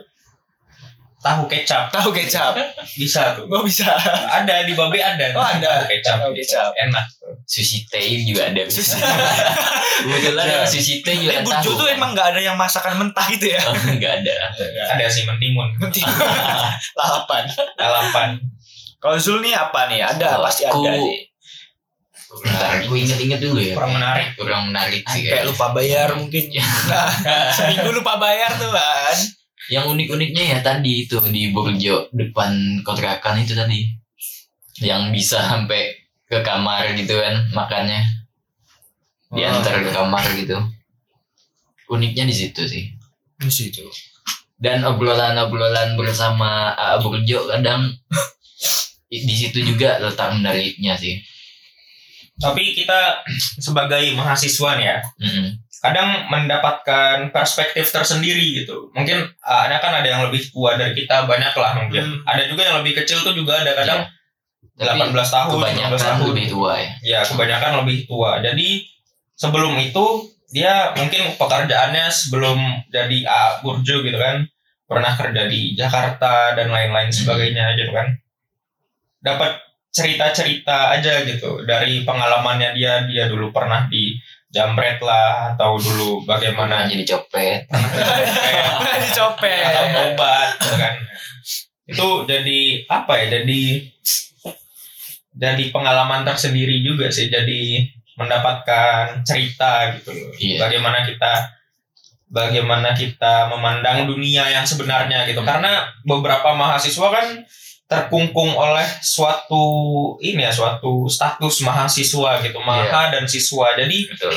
[1.24, 2.52] Tahu kecap Tahu kecap.
[2.94, 3.48] bisa tuh.
[3.48, 3.88] Gua bisa.
[4.28, 5.32] Ada di Babe ada.
[5.32, 5.80] Oh, ada.
[5.80, 6.16] Tahu kecap.
[6.20, 6.68] Tahu kecap.
[6.78, 7.04] Enak.
[7.42, 8.60] Sushi teh juga ada.
[8.66, 9.00] Sushi.
[10.04, 10.60] Kebetulan Ya.
[10.62, 13.60] sushi teh Eh, juga Burjo tuh emang nggak ada yang masakan mentah gitu ya.
[13.88, 14.36] Enggak ada.
[14.92, 15.72] Ada sih mentimun.
[15.78, 16.04] Penting.
[17.00, 17.44] Lalapan.
[17.74, 18.28] Lalapan.
[18.98, 20.00] Kalau Zul nih apa nih?
[20.00, 21.24] Ada pasti aku- ada sih.
[22.34, 23.72] Bentar, gue inget-inget dulu ya.
[23.72, 24.26] Kurang menarik.
[24.34, 25.22] Kurang menarik sih.
[25.24, 26.50] Kayak lupa bayar mungkin.
[26.50, 27.08] Nah,
[27.48, 29.16] seminggu lupa bayar tuh kan.
[29.72, 33.88] Yang unik-uniknya ya tadi itu di Burjo depan kontrakan itu tadi.
[34.82, 35.94] Yang bisa sampai
[36.28, 38.04] ke kamar gitu kan makannya.
[39.32, 40.58] Diantar ke kamar gitu.
[41.88, 42.92] Uniknya di situ sih.
[43.40, 43.84] Di situ.
[44.54, 47.92] Dan obrolan-obrolan bersama AA Burjo kadang
[49.10, 51.22] di situ juga letak menariknya sih.
[52.34, 53.22] Tapi kita
[53.62, 55.48] sebagai mahasiswa nih ya, Mm-mm.
[55.84, 58.88] Kadang mendapatkan perspektif tersendiri gitu.
[58.96, 62.24] Mungkin ah, ada kan ada yang lebih tua dari kita banyak lah mungkin.
[62.24, 62.24] Hmm.
[62.24, 64.08] Ada juga yang lebih kecil tuh juga ada kadang
[64.80, 66.26] Tapi 18 tahun, 19 kebanyakan tahun.
[66.32, 66.90] lebih tua ya.
[67.04, 68.40] Ya kebanyakan lebih tua.
[68.40, 68.88] Jadi
[69.36, 70.04] sebelum itu
[70.56, 74.40] dia mungkin pekerjaannya sebelum jadi A Burjo gitu kan
[74.88, 78.08] pernah kerja di Jakarta dan lain-lain sebagainya gitu kan.
[79.20, 79.60] Dapat
[79.94, 84.18] cerita-cerita aja gitu dari pengalamannya dia dia dulu pernah di
[84.54, 87.66] jambret lah atau dulu bagaimana jadi copet.
[88.78, 89.60] Pernah dicopet.
[89.66, 89.84] atau
[90.14, 90.94] obat gitu kan
[91.84, 93.62] itu jadi apa ya jadi
[95.34, 97.84] jadi pengalaman tersendiri juga sih jadi
[98.14, 100.64] mendapatkan cerita gitu loh Iya.
[100.64, 101.32] bagaimana kita
[102.30, 105.50] bagaimana kita memandang dunia yang sebenarnya gitu Hmm.
[105.50, 107.26] karena beberapa mahasiswa kan
[107.84, 109.64] terkungkung oleh suatu
[110.24, 113.76] ini ya suatu status mahasiswa gitu maha dan siswa.
[113.76, 114.34] Jadi Betul.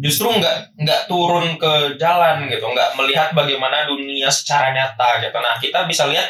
[0.00, 5.36] justru nggak nggak turun ke jalan gitu nggak melihat bagaimana dunia secara nyata gitu.
[5.36, 6.26] Nah kita bisa lihat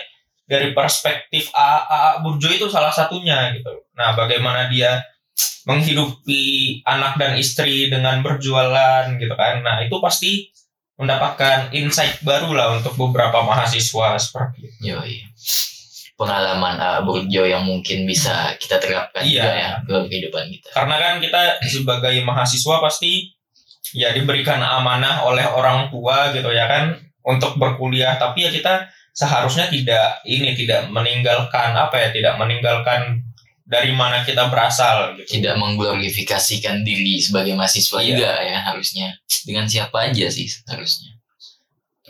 [0.48, 3.86] dari perspektif AA, AA Burjo itu salah satunya gitu.
[3.94, 4.98] Nah bagaimana dia
[5.68, 9.62] menghidupi anak dan istri dengan berjualan gitu kan.
[9.62, 10.50] Nah itu pasti
[10.98, 14.90] mendapatkan insight baru lah untuk beberapa mahasiswa seperti itu.
[14.90, 15.22] Yoi.
[16.18, 19.38] Pengalaman uh, Burjo yang mungkin bisa kita terapkan Iya.
[19.38, 20.68] juga ya ke kehidupan kita.
[20.74, 23.30] karena kan kita sebagai mahasiswa pasti
[23.94, 29.70] ya diberikan amanah oleh orang tua gitu ya kan untuk berkuliah tapi ya kita seharusnya
[29.70, 33.22] tidak ini tidak meninggalkan apa ya tidak meninggalkan
[33.68, 38.08] dari mana kita berasal gitu Tidak mengglorifikasikan diri sebagai mahasiswa Iya.
[38.08, 39.08] juga ya harusnya.
[39.44, 41.17] Dengan siapa aja sih harusnya.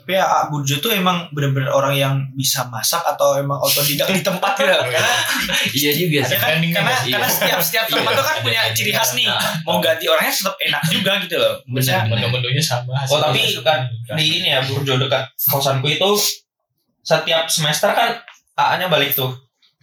[0.09, 0.49] Tapi ya A.
[0.49, 4.73] Burjo tuh emang bener-bener orang yang bisa masak atau emang otodidak di tempat gitu.
[4.73, 5.13] Karena
[5.69, 6.33] iya juga sih.
[6.33, 7.13] Kan, karena, Iya.
[7.13, 9.29] karena setiap setiap tempat tuh kan punya ciri khas nih.
[9.29, 9.37] Nah,
[9.69, 11.61] Mau ganti orangnya tetap enak juga gitu loh.
[11.69, 12.09] Benar.
[12.09, 12.97] Menu-menunya sama.
[13.05, 13.85] oh tapi kan
[14.17, 16.09] di ini ya Burjo dekat kosanku itu
[17.05, 18.17] setiap semester kan
[18.57, 19.29] AA-nya balik tuh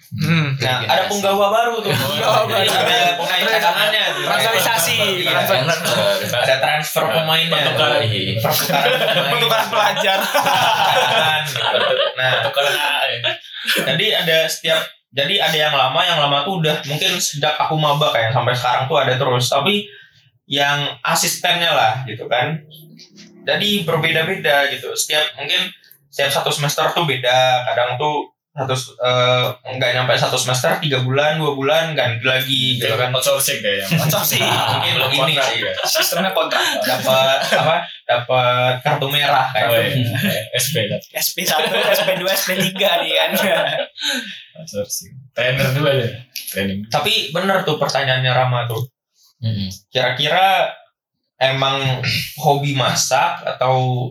[0.06, 0.54] Hmm.
[0.62, 0.86] nah Regenerasi.
[0.86, 2.78] ada penggawa baru tuh Penggawa Jadi baru.
[2.86, 4.22] ada pemain cadangannya tuh.
[4.22, 4.96] Transferisasi.
[5.26, 6.36] Iya, Transfer.
[6.38, 8.00] ada transfer pemainnya Pertukaran.
[8.06, 8.38] Iya.
[8.38, 9.30] pertukaran pemain.
[9.34, 10.18] Pertukaran pelajar.
[10.22, 12.04] Cadangan, gitu.
[12.16, 12.32] nah
[13.86, 14.80] jadi ada setiap
[15.10, 18.84] jadi ada yang lama yang lama tuh udah mungkin sejak aku maba kayak sampai sekarang
[18.86, 19.88] tuh ada terus tapi
[20.46, 22.62] yang asistennya lah gitu kan
[23.42, 25.66] jadi berbeda-beda gitu setiap mungkin
[26.06, 31.36] setiap satu semester tuh beda kadang tuh satu eh, nggak nyampe satu semester tiga bulan
[31.36, 34.40] dua bulan ganti lagi gitu kan outsourcing kayak yang Kocok sih.
[34.72, 34.94] mungkin
[35.28, 36.64] ini sih Sistemnya kontrak.
[36.80, 40.08] dapat apa dapat kartu merah kayak Oh, gitu.
[40.24, 40.40] iya.
[40.56, 41.52] SP kan SP1,
[41.92, 43.30] SP2, SP3 nih kan.
[44.56, 45.12] outsourcing.
[45.30, 46.08] Trainer dulu aja.
[46.48, 46.88] Training.
[46.88, 48.88] tapi bener tuh pertanyaannya Rama tuh
[49.86, 50.72] kira-kira
[51.36, 52.00] emang
[52.38, 54.08] hobi masak atau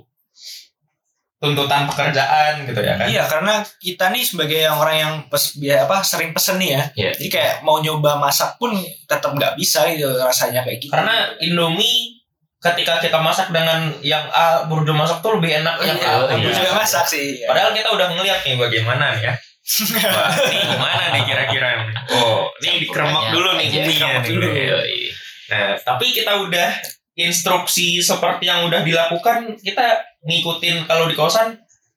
[1.45, 3.05] tuntutan pekerjaan gitu ya kan?
[3.05, 6.83] Iya, karena kita nih sebagai yang orang yang pes, ya apa sering pesen nih ya.
[6.97, 7.11] Iya.
[7.13, 8.73] Jadi kayak mau nyoba masak pun
[9.05, 10.89] tetap nggak bisa gitu rasanya kayak gitu.
[10.89, 12.25] Karena Indomie
[12.65, 16.25] ketika kita masak dengan yang A burjo masak tuh lebih enak yang Iya, A oh,
[16.25, 16.55] aku iya.
[16.57, 17.45] juga masak sih.
[17.45, 19.33] Padahal kita udah ngeliat nih bagaimana ya.
[20.13, 21.87] Wah, ini gimana nih kira-kira nih?
[22.13, 25.09] Oh, ini dikeremak dulu nih uminya nih.
[25.45, 26.69] Nah, tapi kita udah
[27.15, 31.55] instruksi seperti yang udah dilakukan, kita ngikutin kalau di kosan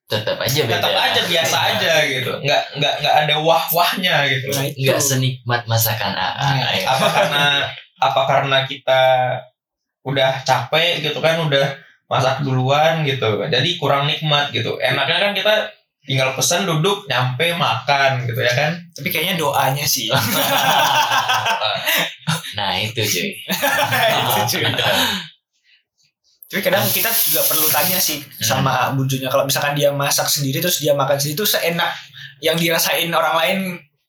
[0.09, 0.81] Tetap aja beda.
[0.81, 4.65] tetap aja biasa aja gitu nggak nggak nggak ada wah wahnya gitu Nah.
[4.65, 6.49] Nggak senikmat masakan AA.
[6.81, 6.89] Ya.
[6.89, 7.45] apa karena
[8.01, 9.01] apa karena kita
[10.01, 11.77] udah capek gitu kan udah
[12.09, 15.53] masak duluan gitu jadi kurang nikmat gitu enaknya kan kita
[16.09, 20.09] tinggal pesan duduk nyampe makan gitu ya kan Tapi kayaknya doanya sih.
[22.57, 23.29] Nah itu cuy.
[23.39, 24.63] Itu cuy.
[26.49, 30.81] Tapi kadang kita juga perlu tanya sih sama bujunya kalau misalkan dia masak sendiri terus
[30.81, 31.93] dia makan sendiri itu seenak
[32.41, 33.57] yang dirasain orang lain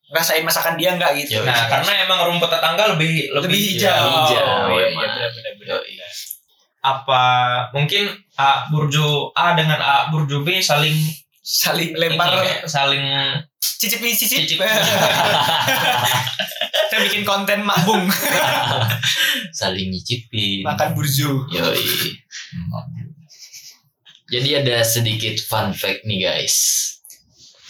[0.08, 1.38] rasain masakan dia nggak gitu.
[1.38, 1.46] Yoi.
[1.46, 4.04] nah karena emang rumput tetangga lebih Lebih lebih hijau.
[4.08, 5.04] Hijau, Iya, emang.
[5.04, 5.78] benar-benar.
[5.84, 5.94] Yoi.
[6.80, 7.24] apa
[7.76, 8.08] mungkin
[8.40, 10.96] A burjo A dengan A burjo B saling
[11.50, 13.02] saling lempar kayak saling
[13.58, 14.46] cicip nih cicip.
[14.46, 14.62] Cicip.
[16.90, 18.06] Kita bikin konten makbung
[19.60, 21.46] saling nyicipin makan burjo.
[21.50, 21.82] Yoi.
[24.30, 26.86] Jadi ada sedikit fun fact nih guys.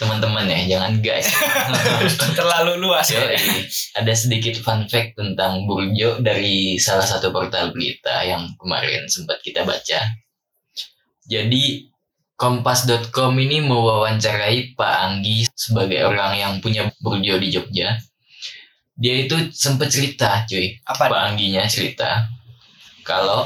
[0.01, 1.29] Teman-teman ya, jangan guys.
[2.37, 3.21] Terlalu luas ya.
[4.01, 9.61] Ada sedikit fun fact tentang Burjo dari salah satu portal berita yang kemarin sempat kita
[9.61, 10.01] baca.
[11.29, 11.90] Jadi
[12.41, 18.01] Kompas.com ini mewawancarai Pak Anggi sebagai orang yang punya Burjo di Jogja.
[18.97, 21.05] Dia itu sempat cerita cuy, Apa?
[21.05, 22.25] Pak Angginya cerita
[23.05, 23.45] kalau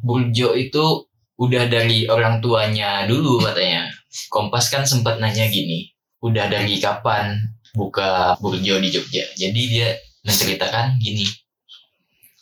[0.00, 1.04] Burjo itu
[1.36, 3.92] udah dari orang tuanya dulu katanya.
[4.32, 5.92] Kompas kan sempat nanya gini,
[6.24, 7.36] udah dari kapan
[7.76, 9.24] buka Burjo di Jogja?
[9.36, 9.92] Jadi dia
[10.24, 11.28] menceritakan gini,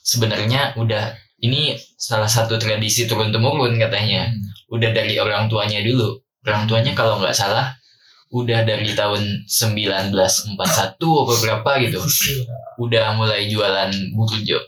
[0.07, 1.11] sebenarnya udah
[1.43, 4.31] ini salah satu tradisi turun temurun katanya,
[4.69, 6.17] udah dari orang tuanya dulu.
[6.47, 7.75] Orang tuanya kalau nggak salah
[8.29, 12.01] udah dari tahun 1941 atau berapa gitu,
[12.77, 14.61] udah mulai jualan Burjo.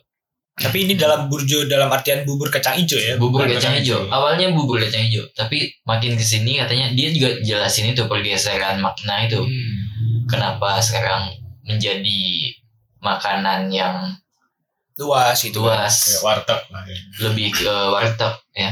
[0.60, 3.16] Tapi ini dalam burjo dalam artian bubur kacang hijau ya.
[3.16, 4.00] bubur kacang kacang hijau.
[4.12, 9.24] Awalnya bubur kacang hijau, tapi makin ke sini katanya dia juga jelasin itu pergeseran makna
[9.24, 9.40] itu.
[10.28, 11.32] Kenapa sekarang
[11.64, 12.20] menjadi
[13.00, 14.12] makanan yang
[15.00, 15.56] Luas itu.
[15.64, 16.96] luas, Kayak warteg ya.
[17.24, 18.70] lebih ke warteg ya.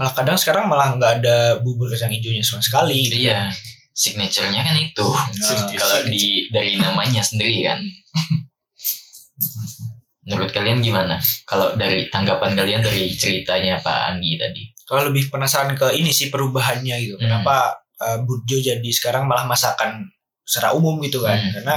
[0.00, 3.04] Malah kadang sekarang malah nggak ada bubur kacang hijaunya sama sekali.
[3.12, 3.52] Iya,
[3.92, 5.04] signaturenya kan itu.
[5.04, 7.84] Nah, Kalau di dari namanya sendiri kan.
[10.24, 11.20] Menurut kalian gimana?
[11.44, 14.62] Kalau dari tanggapan kalian dari ceritanya Pak Anggi tadi?
[14.88, 17.20] Kalau lebih penasaran ke ini sih perubahannya gitu.
[17.20, 17.24] Hmm.
[17.28, 20.08] Kenapa uh, burjo jadi sekarang malah masakan
[20.48, 21.36] secara umum gitu kan?
[21.36, 21.52] Hmm.
[21.60, 21.76] Karena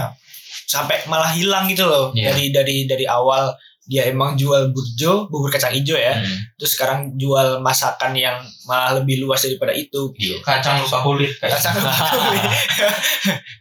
[0.63, 2.31] sampai malah hilang gitu loh Iya.
[2.33, 3.51] dari dari dari awal
[3.83, 9.03] dia emang jual burjo bubur kacang hijau ya Hmm, terus sekarang jual masakan yang malah
[9.03, 10.39] lebih luas daripada itu iya.
[10.39, 11.75] kacang lupa kulit kacang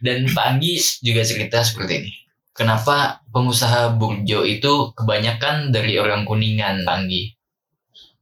[0.05, 2.13] Dan Pak Anggi juga cerita seperti ini.
[2.53, 7.33] Kenapa pengusaha Burjo itu kebanyakan dari orang Kuningan, Pak Anggi?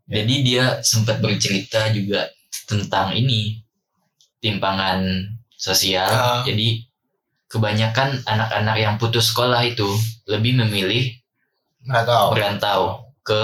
[0.07, 2.31] Jadi dia sempat bercerita juga
[2.63, 3.59] tentang ini
[4.39, 5.03] timpangan
[5.55, 6.07] sosial.
[6.07, 6.41] Ah.
[6.47, 6.87] Jadi
[7.51, 9.87] kebanyakan anak-anak yang putus sekolah itu
[10.31, 11.11] lebih memilih
[11.89, 12.81] tahu merantau
[13.25, 13.41] ke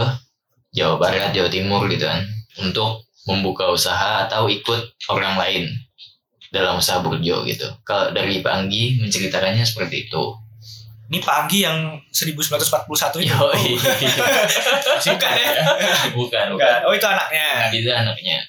[0.73, 2.21] Jawa Barat, Jawa Timur gitu kan
[2.61, 5.63] untuk membuka usaha atau ikut orang lain
[6.53, 7.67] dalam usaha burjo gitu.
[7.83, 10.23] Kalau dari Pak Anggi menceritakannya seperti itu.
[11.07, 13.79] ini pagi yang 1941 itu Yoi.
[15.07, 15.51] bukan ya
[16.11, 16.45] bukan, bukan.
[16.51, 18.43] bukan oh itu anaknya Itu anaknya.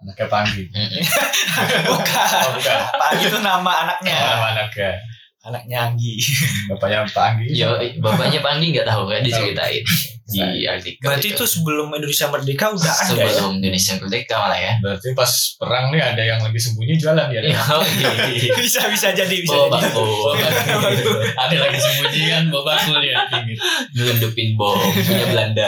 [0.00, 0.64] Anaknya Panggi.
[0.72, 1.04] Mm-mm.
[1.92, 2.76] bukan Oh, bukan.
[2.88, 4.96] Pagi itu nama anaknya Nama anaknya.
[5.44, 6.16] Anaknya Anggi
[6.72, 7.46] Bapaknya Pak Anggi.
[7.52, 9.84] Yo, bapaknya Pak Anggi nggak tahu kan diceritain
[10.24, 11.04] di artikel.
[11.04, 14.72] berarti itu sebelum Indonesia merdeka udah ada ya sebelum Indonesia merdeka malah ya.
[14.80, 17.40] Berarti pas perang nih ada yang lagi sembunyi jualan ya.
[17.44, 18.48] Yoi.
[18.64, 20.32] bisa bisa jadi bisa Bawa jadi bakul,
[21.36, 23.16] ada lagi sembunyi kan bawa bakul ya.
[23.92, 25.66] nyelundupin bom punya Belanda.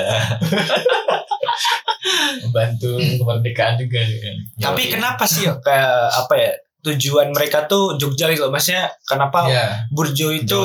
[2.48, 4.18] Membantu kemerdekaan juga ya.
[4.24, 4.36] kan.
[4.72, 4.92] tapi Yoi.
[4.96, 6.52] kenapa sih ya kayak apa ya
[6.86, 10.60] tujuan mereka tuh Jogja gitu loh maksudnya kenapa Ya, Burjo itu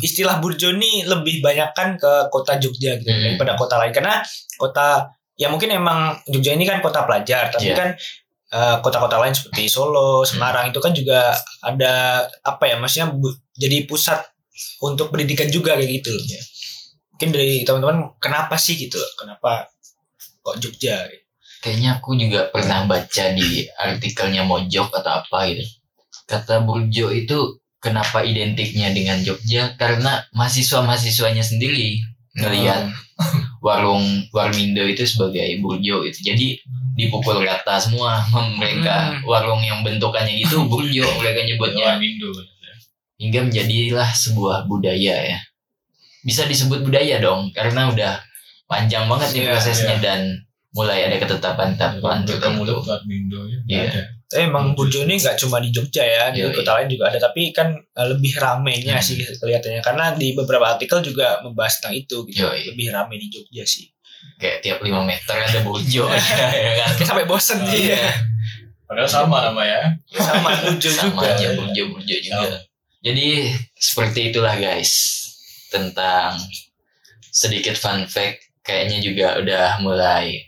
[0.00, 3.36] istilah Burjo ini lebih banyak kan ke kota Jogja gitu Hmm.
[3.36, 4.24] daripada kota lain karena
[4.54, 5.04] kota
[5.34, 7.76] ya mungkin emang Jogja ini kan kota pelajar tapi Iya.
[7.76, 7.88] kan
[8.46, 11.94] eh, kota-kota lain seperti Solo, Semarang itu kan juga ada
[12.40, 14.22] apa ya maksudnya bu- jadi pusat
[14.80, 16.14] untuk pendidikan juga kayak gitu.
[16.14, 16.40] Iya.
[17.10, 18.96] Mungkin dari teman-teman kenapa sih gitu?
[19.14, 19.66] Kenapa
[20.40, 21.04] kok Jogja?
[21.66, 25.66] Kayaknya aku juga pernah baca di artikelnya Mojok atau apa gitu.
[26.24, 27.38] Kata Burjo itu
[27.76, 31.98] kenapa identiknya dengan Jogja karena mahasiswa-mahasiswanya sendiri
[32.38, 32.86] ngelihat
[33.58, 36.18] warung Warmindo itu sebagai Burjo gitu.
[36.22, 36.62] Jadi
[36.94, 38.22] dipukul rata semua
[38.58, 39.26] mereka Hmm.
[39.26, 42.30] warung yang bentukannya gitu Burjo mereka nyebutnya Jawa Indo.
[43.16, 45.38] hingga menjadilah sebuah budaya ya.
[46.22, 48.20] Bisa disebut budaya dong karena udah
[48.66, 50.20] panjang banget nih Iya, prosesnya dan
[50.76, 52.84] mulai ada ketetapan-ketetapan Bertemu tertentu.
[52.84, 53.58] Jawa Indo ya.
[53.64, 53.82] Iya.
[53.88, 54.02] Ada.
[54.26, 57.18] Tapi emang Burjo ini nggak cuma di Jogja ya, di Iya, kota lain juga ada.
[57.22, 59.06] Tapi kan eh, lebih ramenya Hmm.
[59.06, 62.42] sih kelihatannya karena di beberapa artikel juga membahas tentang itu gitu.
[62.42, 62.68] Yoi.
[62.70, 63.86] Lebih rame di Jogja sih.
[64.36, 66.18] Kayak tiap 5 meter ada burjo ya
[66.82, 66.90] kan.
[66.92, 67.88] Kayak sampai bosen sih.
[67.88, 68.02] Iya.
[68.84, 69.94] Padahal sama namanya.
[70.10, 71.26] Sama Burjo Sama juga.
[71.32, 72.38] aja burjo-burjo juga.
[72.44, 72.58] Sama.
[73.00, 73.26] Jadi
[73.72, 74.92] seperti itulah guys
[75.68, 76.34] tentang
[77.28, 80.42] sedikit fun fact kayaknya juga udah mulai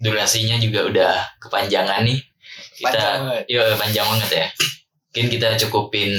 [0.00, 2.20] durasinya juga udah kepanjangan nih.
[2.80, 3.42] Panjang Kita banget.
[3.46, 4.46] Iya panjang banget ya.
[5.10, 6.10] Mungkin kita cukupin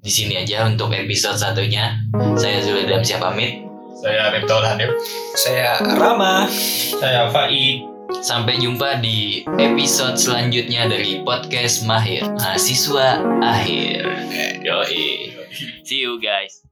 [0.00, 2.00] di sini aja untuk episode satunya.
[2.40, 3.60] Saya Zulidam siap pamit.
[4.00, 4.90] Saya Riptol Hanif.
[5.36, 6.48] Saya Rama.
[6.96, 7.84] saya Fai
[8.24, 14.02] Sampai jumpa di episode selanjutnya dari podcast Mahir Mahasiswa Akhir.
[14.66, 15.36] Yoi.
[15.86, 16.69] See you guys.